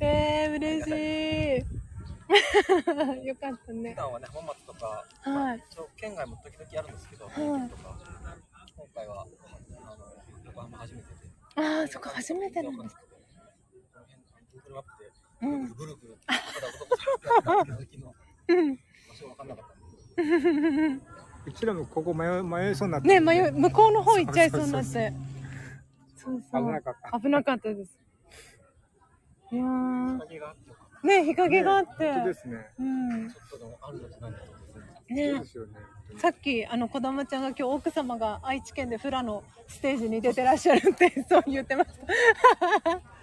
[0.00, 0.90] えー、嬉し
[1.62, 1.84] い。
[3.26, 3.94] よかった普ね。
[3.94, 7.98] 段はね、浜松とか、はい一応県外も時々あるんですけど、い三重県とか、
[8.76, 10.06] 今回は、あの、
[10.46, 11.62] 横浜初めてで。
[11.62, 13.02] ああ、そっか、初めてなんですか。
[13.02, 13.06] こ
[14.00, 14.20] の辺、
[14.72, 14.84] Google マッ
[15.44, 15.98] ぐるぐる、どこ
[17.44, 18.14] どこどこ気づきの
[18.48, 18.74] うん。
[18.74, 18.80] 場
[19.14, 19.74] 所わかんなかった。
[21.46, 23.08] うちらもここ迷い迷いそうになって。
[23.08, 25.12] ね、迷い、向こうの方行っちゃいそうになって。
[26.16, 26.64] そうそう。
[26.64, 27.20] 危なかった。
[27.20, 27.98] 危なかったです。
[29.52, 29.64] いや
[31.02, 32.12] ね、日陰があって。
[32.12, 32.70] 本当ですね。
[32.78, 33.28] うん。
[33.28, 33.34] た。
[33.34, 35.32] ちょっとでもあるのとなとね。
[35.34, 35.44] ね。
[36.16, 43.13] さっき、あの、子供ちゃんが今日奥様が愛知県でフラのステージに出てらっしゃるって、そう言ってました。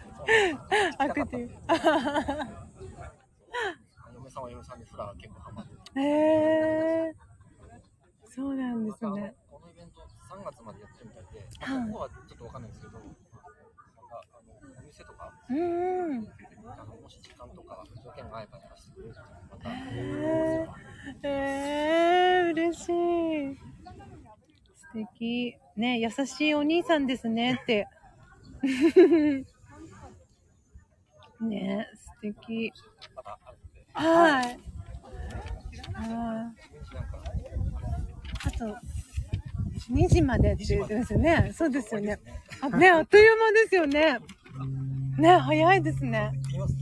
[0.98, 1.54] アクティブ。
[4.14, 7.32] 嫁さんは嫁さんでフラ結構ハマってへえー。
[8.34, 9.34] そうなんですね。
[9.50, 13.12] このイベント3月までやってるみたいで、はいここはちょっとわかんないですけど、なんか
[14.32, 16.28] あのお店店とか、うんうん。
[16.66, 23.58] あのもし時間とか条件が合えばやらせてくれるとまた、えー、えー、嬉しい。
[24.76, 25.58] 素敵。
[25.76, 27.88] ね、優しいお兄さんですねって。
[31.46, 32.72] ね、素敵。
[33.94, 34.44] はい。
[34.44, 34.60] はい。
[35.94, 37.22] なんか、
[38.46, 38.66] あと、
[39.92, 41.52] 2時までって言ってますよね。
[41.54, 42.20] そうですよね。
[42.62, 44.20] あ、ね、あっという間ですよね。
[45.18, 46.32] ね、早いですね。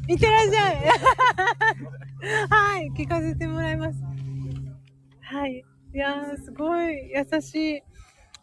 [0.08, 0.76] いってらっしゃい。
[2.50, 4.00] はい、聞かせてもらいます。
[5.22, 5.64] はい。
[5.94, 7.84] いやー、すごい優しい、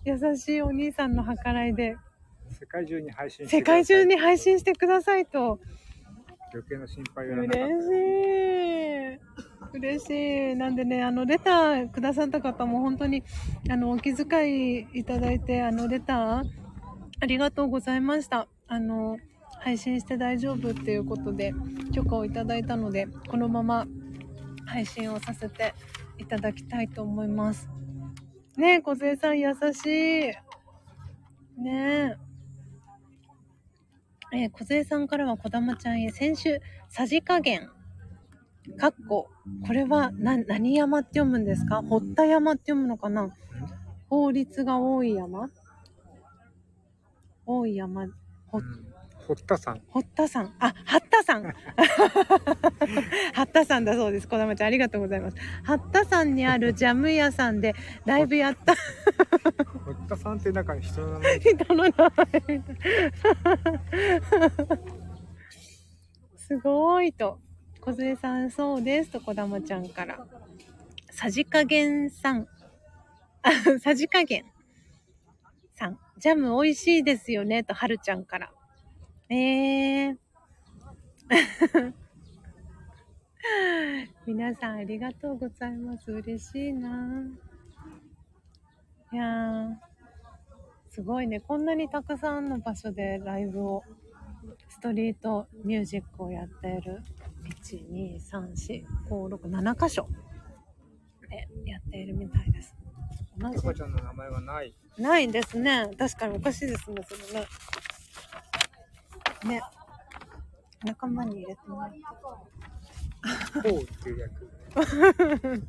[0.05, 1.97] 優しいお兄さんの計らいで、
[2.51, 5.61] 世界中に配信世界中に配信してくださいと。
[6.57, 8.39] 余計な心配はいらなかっ嬉し
[9.75, 9.77] い。
[9.79, 10.57] 嬉しい。
[10.57, 13.23] なんでね、あの、レターくださった方も本当に、
[13.71, 16.45] あの、お気遣いいただいて、あの、レター、
[17.21, 18.49] ありがとうございました。
[18.69, 19.19] あの、
[19.61, 21.53] 配信して大丈夫っていうことで、
[21.93, 23.87] 許可をいただいたので、このまま
[24.65, 25.75] 配信をさせて
[26.19, 27.69] いただきたいと思います。
[28.57, 30.33] ねえ、小杉さん優しい。
[31.61, 32.26] ねえ。
[34.37, 37.70] え、小杉さんからは小玉ちゃんへ、先週、さじ加減、
[38.76, 39.28] かっこ、
[39.66, 41.82] これはな、何山って読むんですか？
[41.82, 43.30] 堀田山って読むのかな？
[44.11, 45.49] 法律が多い山？
[47.47, 48.07] 多い山、
[48.49, 48.64] 堀。
[49.27, 49.83] 堀田さん。
[49.89, 50.55] 堀田さん。
[50.61, 51.53] あ、八田さん。
[53.35, 54.29] 八田さんだそうです。
[54.29, 55.37] 小玉ちゃん、ありがとうございます。
[55.64, 57.74] 八田さんにあるジャム屋さんで
[58.05, 58.77] ライブやった
[59.85, 62.62] 堀田さんって中に人の名前人の名前。
[66.37, 67.41] すごいと。
[67.81, 70.24] 小杉さん、そうですと、小玉ちゃんから。
[71.11, 72.47] さじ加減さん。
[73.43, 73.51] あ、
[73.81, 74.45] さじ加減
[75.74, 75.99] さん。
[76.18, 78.53] ジャム美味しいですよねと、はるちゃんから。
[79.29, 80.16] えー。
[84.27, 86.12] 皆さんありがとうございます。
[86.12, 87.24] 嬉しいな。
[89.12, 89.77] いやー、
[90.91, 91.41] すごいね。
[91.41, 93.83] こんなにたくさんの場所でライブを、
[94.68, 97.03] ストリートミュージックをやっている。
[97.62, 100.09] 1、2、3、4、5、6、7箇所
[101.29, 102.77] でやっているみたいです。
[103.39, 104.74] 同じ赤ちゃんの名前がない。
[104.99, 105.91] ないんですね。
[105.99, 107.47] 確かにおかしいですね、それね。
[109.47, 109.62] ね。
[110.84, 112.01] 仲間に入れてもらって。
[113.62, 115.66] こうっていう役。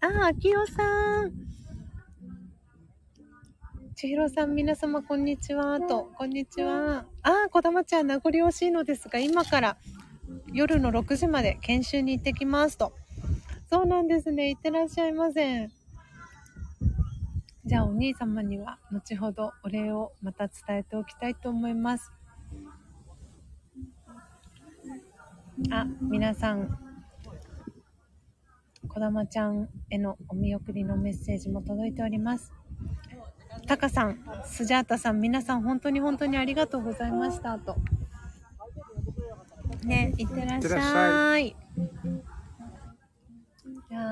[0.00, 1.32] あ、あきおさん。
[3.96, 5.80] 千尋さん、皆様、こんにちは。
[5.80, 7.04] と、こんにちは。
[7.22, 9.76] あ、こだまちゃん、名残惜しいのですが、今から
[10.52, 12.78] 夜の6時まで研修に行ってきます。
[12.78, 12.92] と。
[13.70, 14.50] そうなんですね。
[14.50, 15.68] いってらっしゃいませ。
[17.64, 22.12] じゃあ、お兄様には、後ほどお礼をまた伝えておきたいと思います。
[25.70, 26.78] あ、皆さん、
[28.88, 32.52] こだまちゃんへのお見送りのメッセージも届いております。
[33.66, 37.58] タカさん、スジャータさん、皆さん本当に本当にありがとうございました。
[37.58, 37.76] と。
[39.84, 41.48] ね、いってらっしゃい。
[43.90, 44.02] いや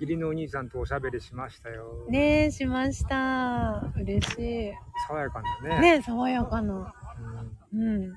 [0.00, 2.10] 義理のお兄さんとおしゃべりしましたよー。
[2.10, 3.84] ねしました。
[3.96, 4.38] 嬉し
[4.70, 4.72] い。
[5.06, 5.98] 爽やかなね。
[5.98, 6.94] ね爽やかな。
[7.72, 8.14] うんうん。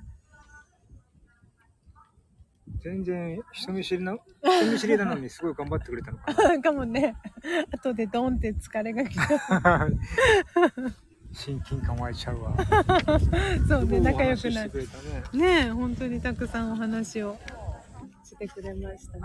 [2.84, 7.16] 全然人見知りな、 人見知りなのにすごい頑張ってくれたのかなん かもね、
[7.72, 9.60] 後でドンって疲れが来た。
[9.60, 9.88] な。
[11.34, 12.56] 親近感湧いちゃうわ。
[13.68, 14.72] そうね、仲良くなる
[15.34, 15.40] ね。
[15.40, 17.38] ねえ、本当にたくさんお話を
[18.24, 19.24] してくれましたね。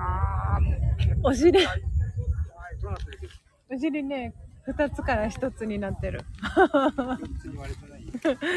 [1.22, 1.60] お尻、
[3.70, 4.34] お尻ね、
[4.66, 6.20] 二つから一つになってる。
[6.56, 7.96] 四つに割れてな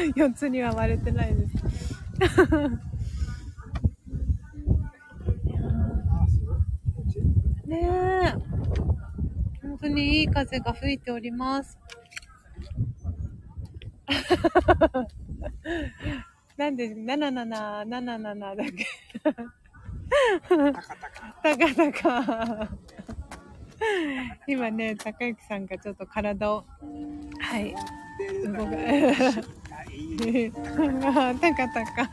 [0.04, 0.12] い。
[0.16, 1.52] 四つには割れてないです。
[2.20, 6.58] あー、すごい。
[6.84, 7.24] 気持ちいい
[7.66, 7.86] ねえ。
[9.62, 11.76] 本当にいい風が吹いております。
[16.56, 18.86] なんで、77、77だっけ
[20.48, 21.34] タカタカ。
[21.42, 22.68] たかたか。
[24.46, 26.64] 今ね、高之さんがちょっと体を、
[27.40, 27.74] はい、
[28.44, 28.52] 動
[31.02, 32.08] か、たかたか。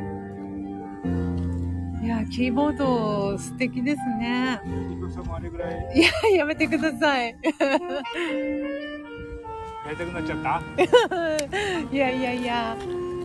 [2.02, 4.60] いや、キーボード素敵ですね。
[5.94, 7.36] いいや、やめてください。
[9.84, 10.62] やりたくなっちゃった？
[11.92, 12.76] いやいやいや、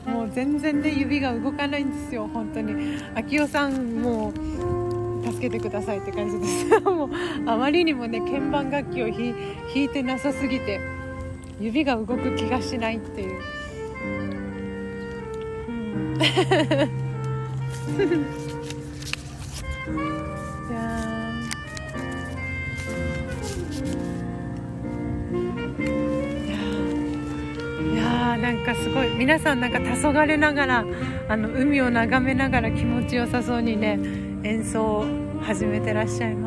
[0.06, 2.98] もう全然ね、指が動かないんですよ、本当に。
[3.16, 6.80] 秋代さん、もう、助けてくださいって感じです。
[6.82, 7.10] もう、
[7.46, 9.34] あまりにもね、鍵盤楽器を弾
[9.74, 10.80] 弾いてなさすぎて、
[11.62, 13.40] 指が動く気がしないっていう。
[17.98, 18.45] いやー
[19.86, 29.10] いやーなんかすごい。
[29.16, 30.86] 皆さんなんか黄昏ながら
[31.30, 34.00] あの海を眺めながら気持ちよさそうにね
[34.44, 35.06] 演奏を
[35.44, 36.45] 始めてらっしゃいます。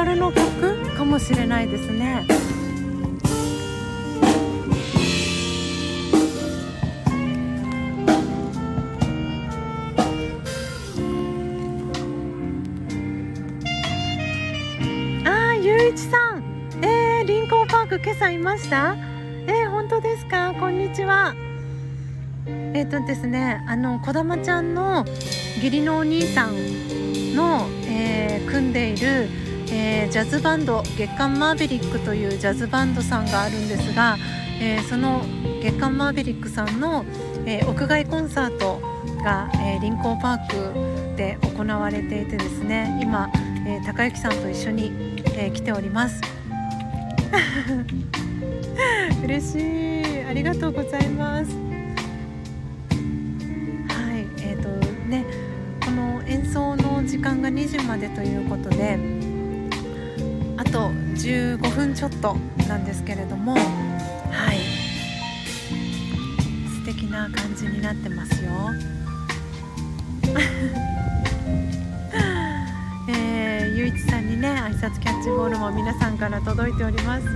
[0.00, 2.24] かねオリジナルの曲かもしれないですね
[15.24, 16.42] あーゆういちさん
[16.82, 18.96] えー、臨港パーク今朝いました
[19.46, 21.34] えー、本当ですかこんにちは
[22.46, 25.04] えっ、とですねあのこだまちゃんの
[25.56, 26.54] 義理のお兄さん
[27.34, 28.20] の、えー
[28.50, 29.28] 組んでいる、
[29.72, 34.16] えージャズバンド月刊マーベリックというジャズバンドさんがあるんですが、
[34.60, 35.22] えーその
[35.62, 37.04] 月刊マーベリックさんの、
[37.46, 38.80] えー屋外コンサート
[39.22, 40.46] が、えー、臨港パー
[41.12, 43.30] クで行われていてですね今、
[43.66, 44.92] えー高幸さんと一緒に、
[45.36, 46.20] えー来ております。
[49.22, 50.24] 嬉しい。
[50.24, 51.50] ありがとうございます。
[51.52, 51.56] は
[54.18, 54.68] いえーと
[55.08, 55.24] ね
[55.84, 58.98] この演奏の時間が2時までということで
[60.70, 62.36] と15分ちょっと
[62.68, 63.54] なんですけれども。
[63.54, 63.60] は
[64.54, 64.58] い。
[66.68, 68.50] 素敵な感じになってますよ。
[73.08, 77.26] えー、ゆういちさんにね挨拶キャッチボールも皆さんから届いております。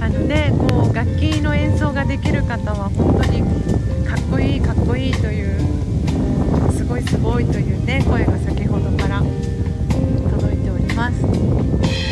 [0.00, 3.42] あのねこう楽器の演奏ができる方は本当に
[4.04, 5.60] かっこいいかっこいいという
[6.72, 8.36] すごいすごいというね声が
[11.12, 12.09] て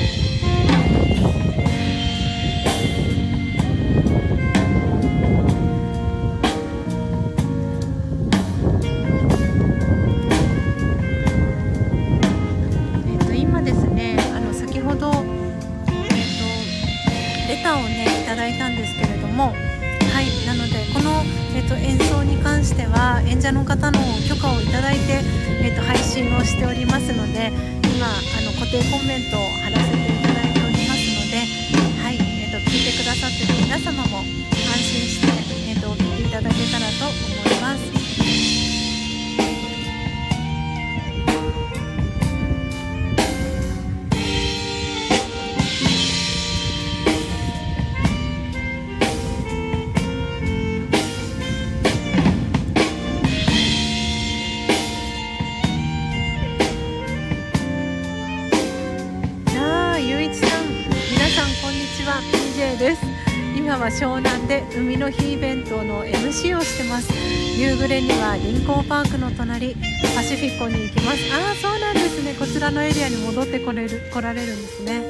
[65.41, 67.13] ベントの MC をしてます。
[67.59, 69.75] 夕暮れには臨港パークの隣、
[70.15, 71.33] パシフィコに行きます。
[71.33, 72.35] ああ、そうなんですね。
[72.35, 75.03] こちらのエリアに戻ってこれる、来られるんですね。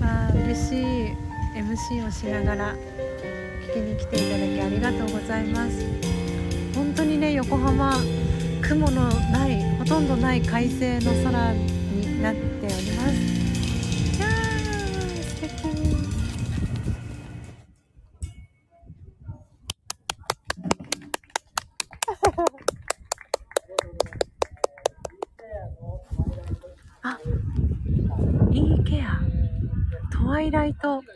[0.00, 0.84] あ あ、嬉しい
[1.54, 2.74] MC をしながら
[3.68, 5.84] 聞きに来ていただきありがとうございます。
[6.74, 7.98] 本当にね、横浜
[8.62, 12.93] 雲のないほとんどない快晴の空になっております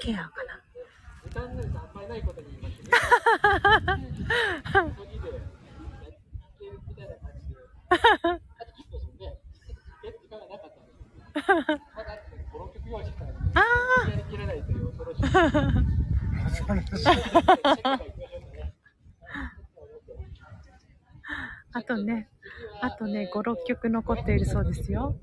[0.09, 0.59] ケアかな
[21.73, 22.29] あとね、
[22.81, 25.15] あとね、5、6曲残っているそうですよ。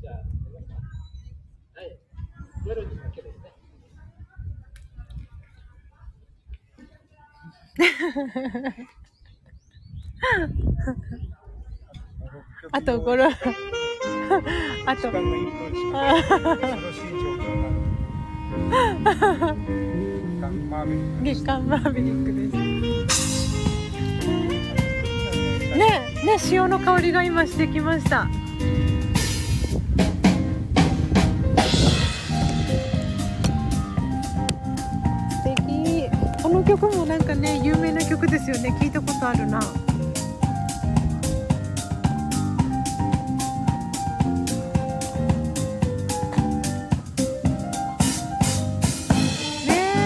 [12.71, 13.31] あと5、6、
[14.85, 15.11] あと。
[21.23, 23.15] 月刊マーベリックです。
[25.77, 28.27] ねえ、ね、潮の香りが今してきました。
[36.55, 38.73] の曲もなんかね、有名な曲ですよね。
[38.79, 39.59] 聞いたことあるな。
[39.59, 39.65] ね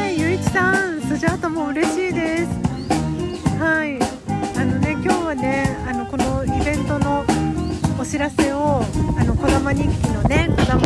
[0.07, 2.47] え、ゆういちさん、スジャータも嬉しいです。
[3.59, 3.99] はい。
[4.59, 7.25] あのね、今日はね、あのこのイベントの
[7.99, 8.83] お知らせを、
[9.19, 10.79] あのこだま日記のね、こだ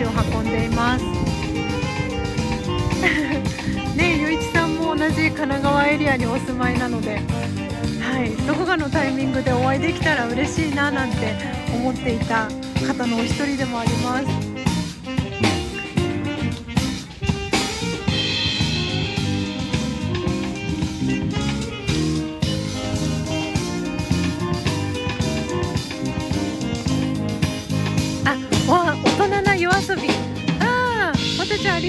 [0.00, 0.08] 足を
[0.40, 1.04] 運んでいます。
[3.96, 7.20] ね、ゆういちさんも同じ神奈川エリアにお住まいなので、
[8.00, 11.34] はい、どこかのタイミングでお会いできたら嬉しいななんて
[11.74, 12.48] 思っていた
[12.86, 14.39] 方のお一人でもあります。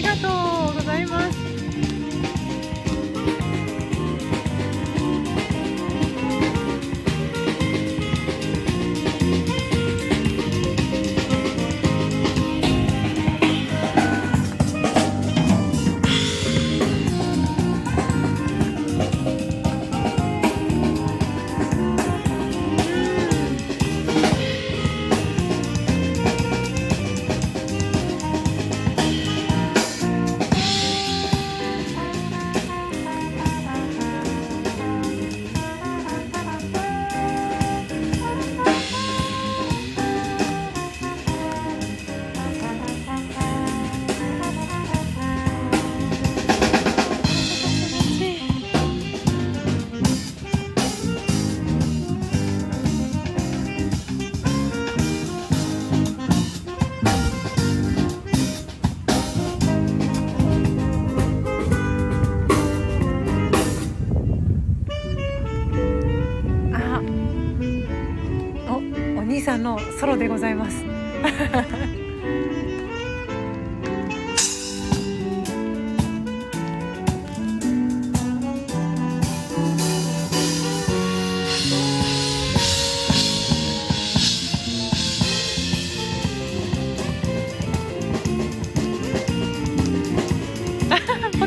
[0.01, 1.40] りがとうございます。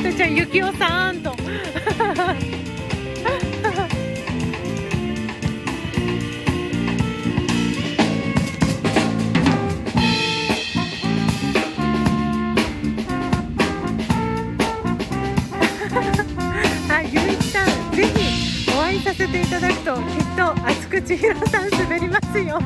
[0.05, 1.31] ポテちゃん、ゆきおさんと。
[1.31, 1.37] は
[17.01, 20.03] い、ゆういちさん、ぜひお会いさせていただくと、きっ
[20.37, 22.61] と厚く千尋さん滑りますよ。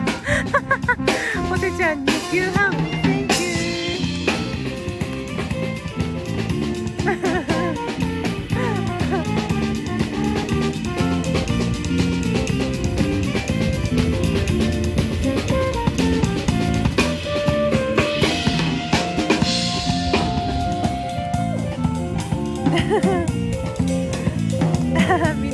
[1.48, 2.72] ポテちゃん、2級半、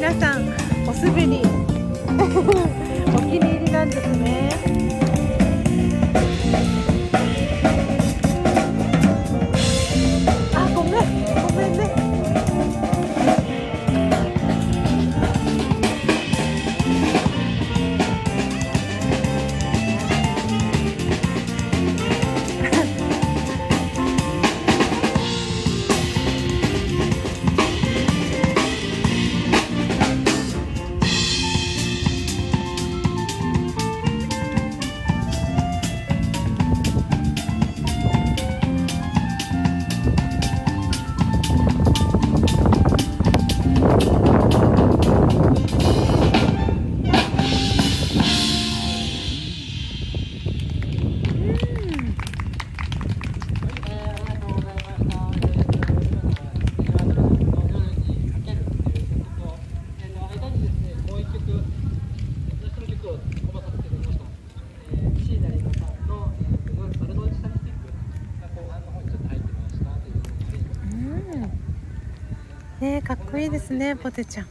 [0.07, 0.43] 皆さん
[0.87, 1.41] お滑り
[3.09, 4.51] お気に入りなんですね。
[10.55, 12.94] あごめんごめんね。
[73.45, 74.47] いいですねポテちゃん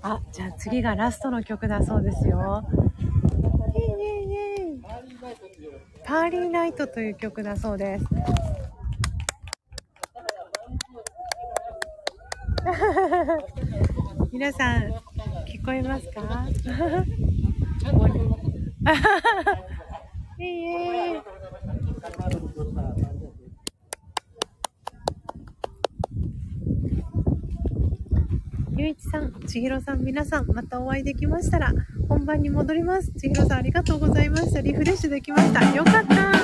[0.00, 2.66] あじゃあ次がラストの曲だそうですよ
[3.76, 8.04] イエイイエイイエイパーリーナイトという曲だそうです。
[14.30, 14.92] 皆さん
[15.44, 16.46] 聞こえますか？
[20.38, 21.20] いいえ。
[28.76, 31.72] ゆういちさん、ちひろさん、皆さん、またお会いできましたら、
[32.08, 33.10] 本番に戻ります。
[33.12, 34.60] ちひろさん、ありがとうございました。
[34.60, 35.74] リフレッシュできました。
[35.74, 36.43] よかった。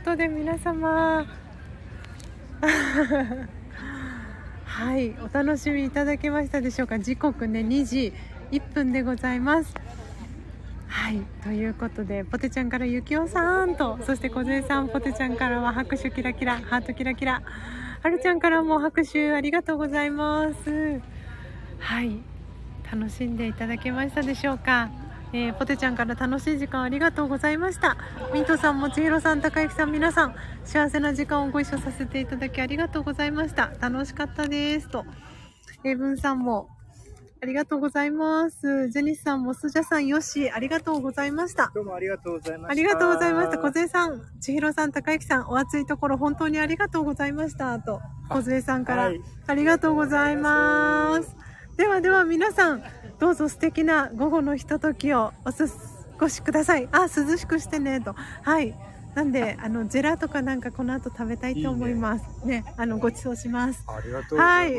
[0.00, 1.26] ことで皆様。
[4.64, 6.98] はいお楽しみいただけましたでしょうか。
[6.98, 8.14] 時刻ね2時
[8.50, 9.74] 1分でございます。
[10.88, 17.42] はいということでポテちゃんからゆきおさんとそして小杉さんポテちゃんからは拍手キラキラハートキラキラ。
[18.02, 21.02] はるちゃんからも拍手ありがとうございます。
[21.78, 22.22] はい
[22.90, 25.09] 楽しんでいただけましたでしょうか。
[25.32, 27.96] えー、ポテちゃんから楽しい時間ありがとうございました。
[28.32, 33.72] ミントさんもちひろさん、高之さん、皆さん、幸せな時間をご一緒させていただきありがとうございました。
[33.80, 34.88] 楽しかったです。
[34.88, 35.04] と。
[35.84, 36.68] エイブンさんも、
[37.42, 38.90] ありがとうございます。
[38.90, 41.70] ジェニスさんも、スジャさん、ヨッシー、ありがとうございました。
[41.74, 42.70] どうもありがとうございました。
[42.72, 43.58] ありがとうございました。
[43.58, 47.78] 小杉さん、千尋さん、高之さん、お熱いところ本当にありがとうございました。
[47.78, 51.34] と、小杉さんから、はいありがとうございます。
[51.78, 52.82] ではでは皆さん、
[53.20, 55.64] どうぞ素敵な午後のひとときをお過
[56.18, 56.88] ごしください。
[56.90, 58.14] あ、涼しくしてね、と。
[58.14, 58.74] はい。
[59.14, 62.24] なんで、あの、ジェラートかなんかこの後食べたいと思います。
[62.46, 63.84] ねあの、ご馳走します。
[63.88, 64.74] ありがとうござい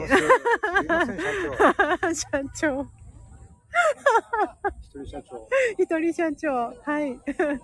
[0.88, 2.16] ます。
[2.16, 2.84] すい社長。
[2.84, 2.88] 社長。
[4.82, 5.48] 一人社長。
[5.78, 6.50] 一人社長。
[6.84, 7.20] はい。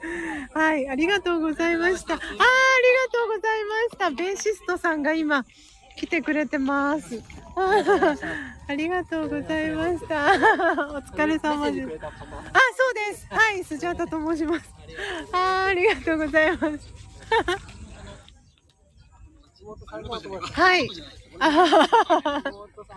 [0.54, 0.90] はい。
[0.90, 2.14] ありがとうございました。
[2.14, 2.40] あーありが
[3.12, 4.10] とうございました。
[4.12, 5.46] ベーシストさんが今、
[5.98, 7.22] 来てくれてます。
[7.58, 10.26] ありがとうございました。
[10.94, 12.00] お疲れ様です。
[12.06, 12.10] あ、
[12.78, 13.28] そうです。
[13.32, 13.64] はい。
[13.64, 14.76] スジャータと申します。
[15.34, 16.94] あーありがとうございます。
[20.54, 20.88] はい。
[21.40, 22.44] あははは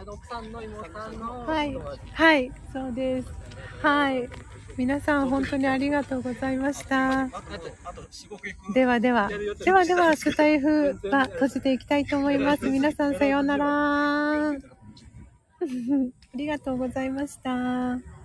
[0.06, 1.74] 奥さんの妹さんのはい。
[2.12, 2.52] はい。
[2.72, 3.28] そうです。
[3.82, 4.28] はい。
[4.80, 7.28] 皆さん本当にありがとうございました。
[8.72, 9.28] ではでは、
[9.62, 12.66] ではでは、スタイフは閉じていきたいと思います。
[12.70, 14.52] 皆さんさようなら。
[14.52, 14.54] あ
[16.34, 18.19] りがとうございました。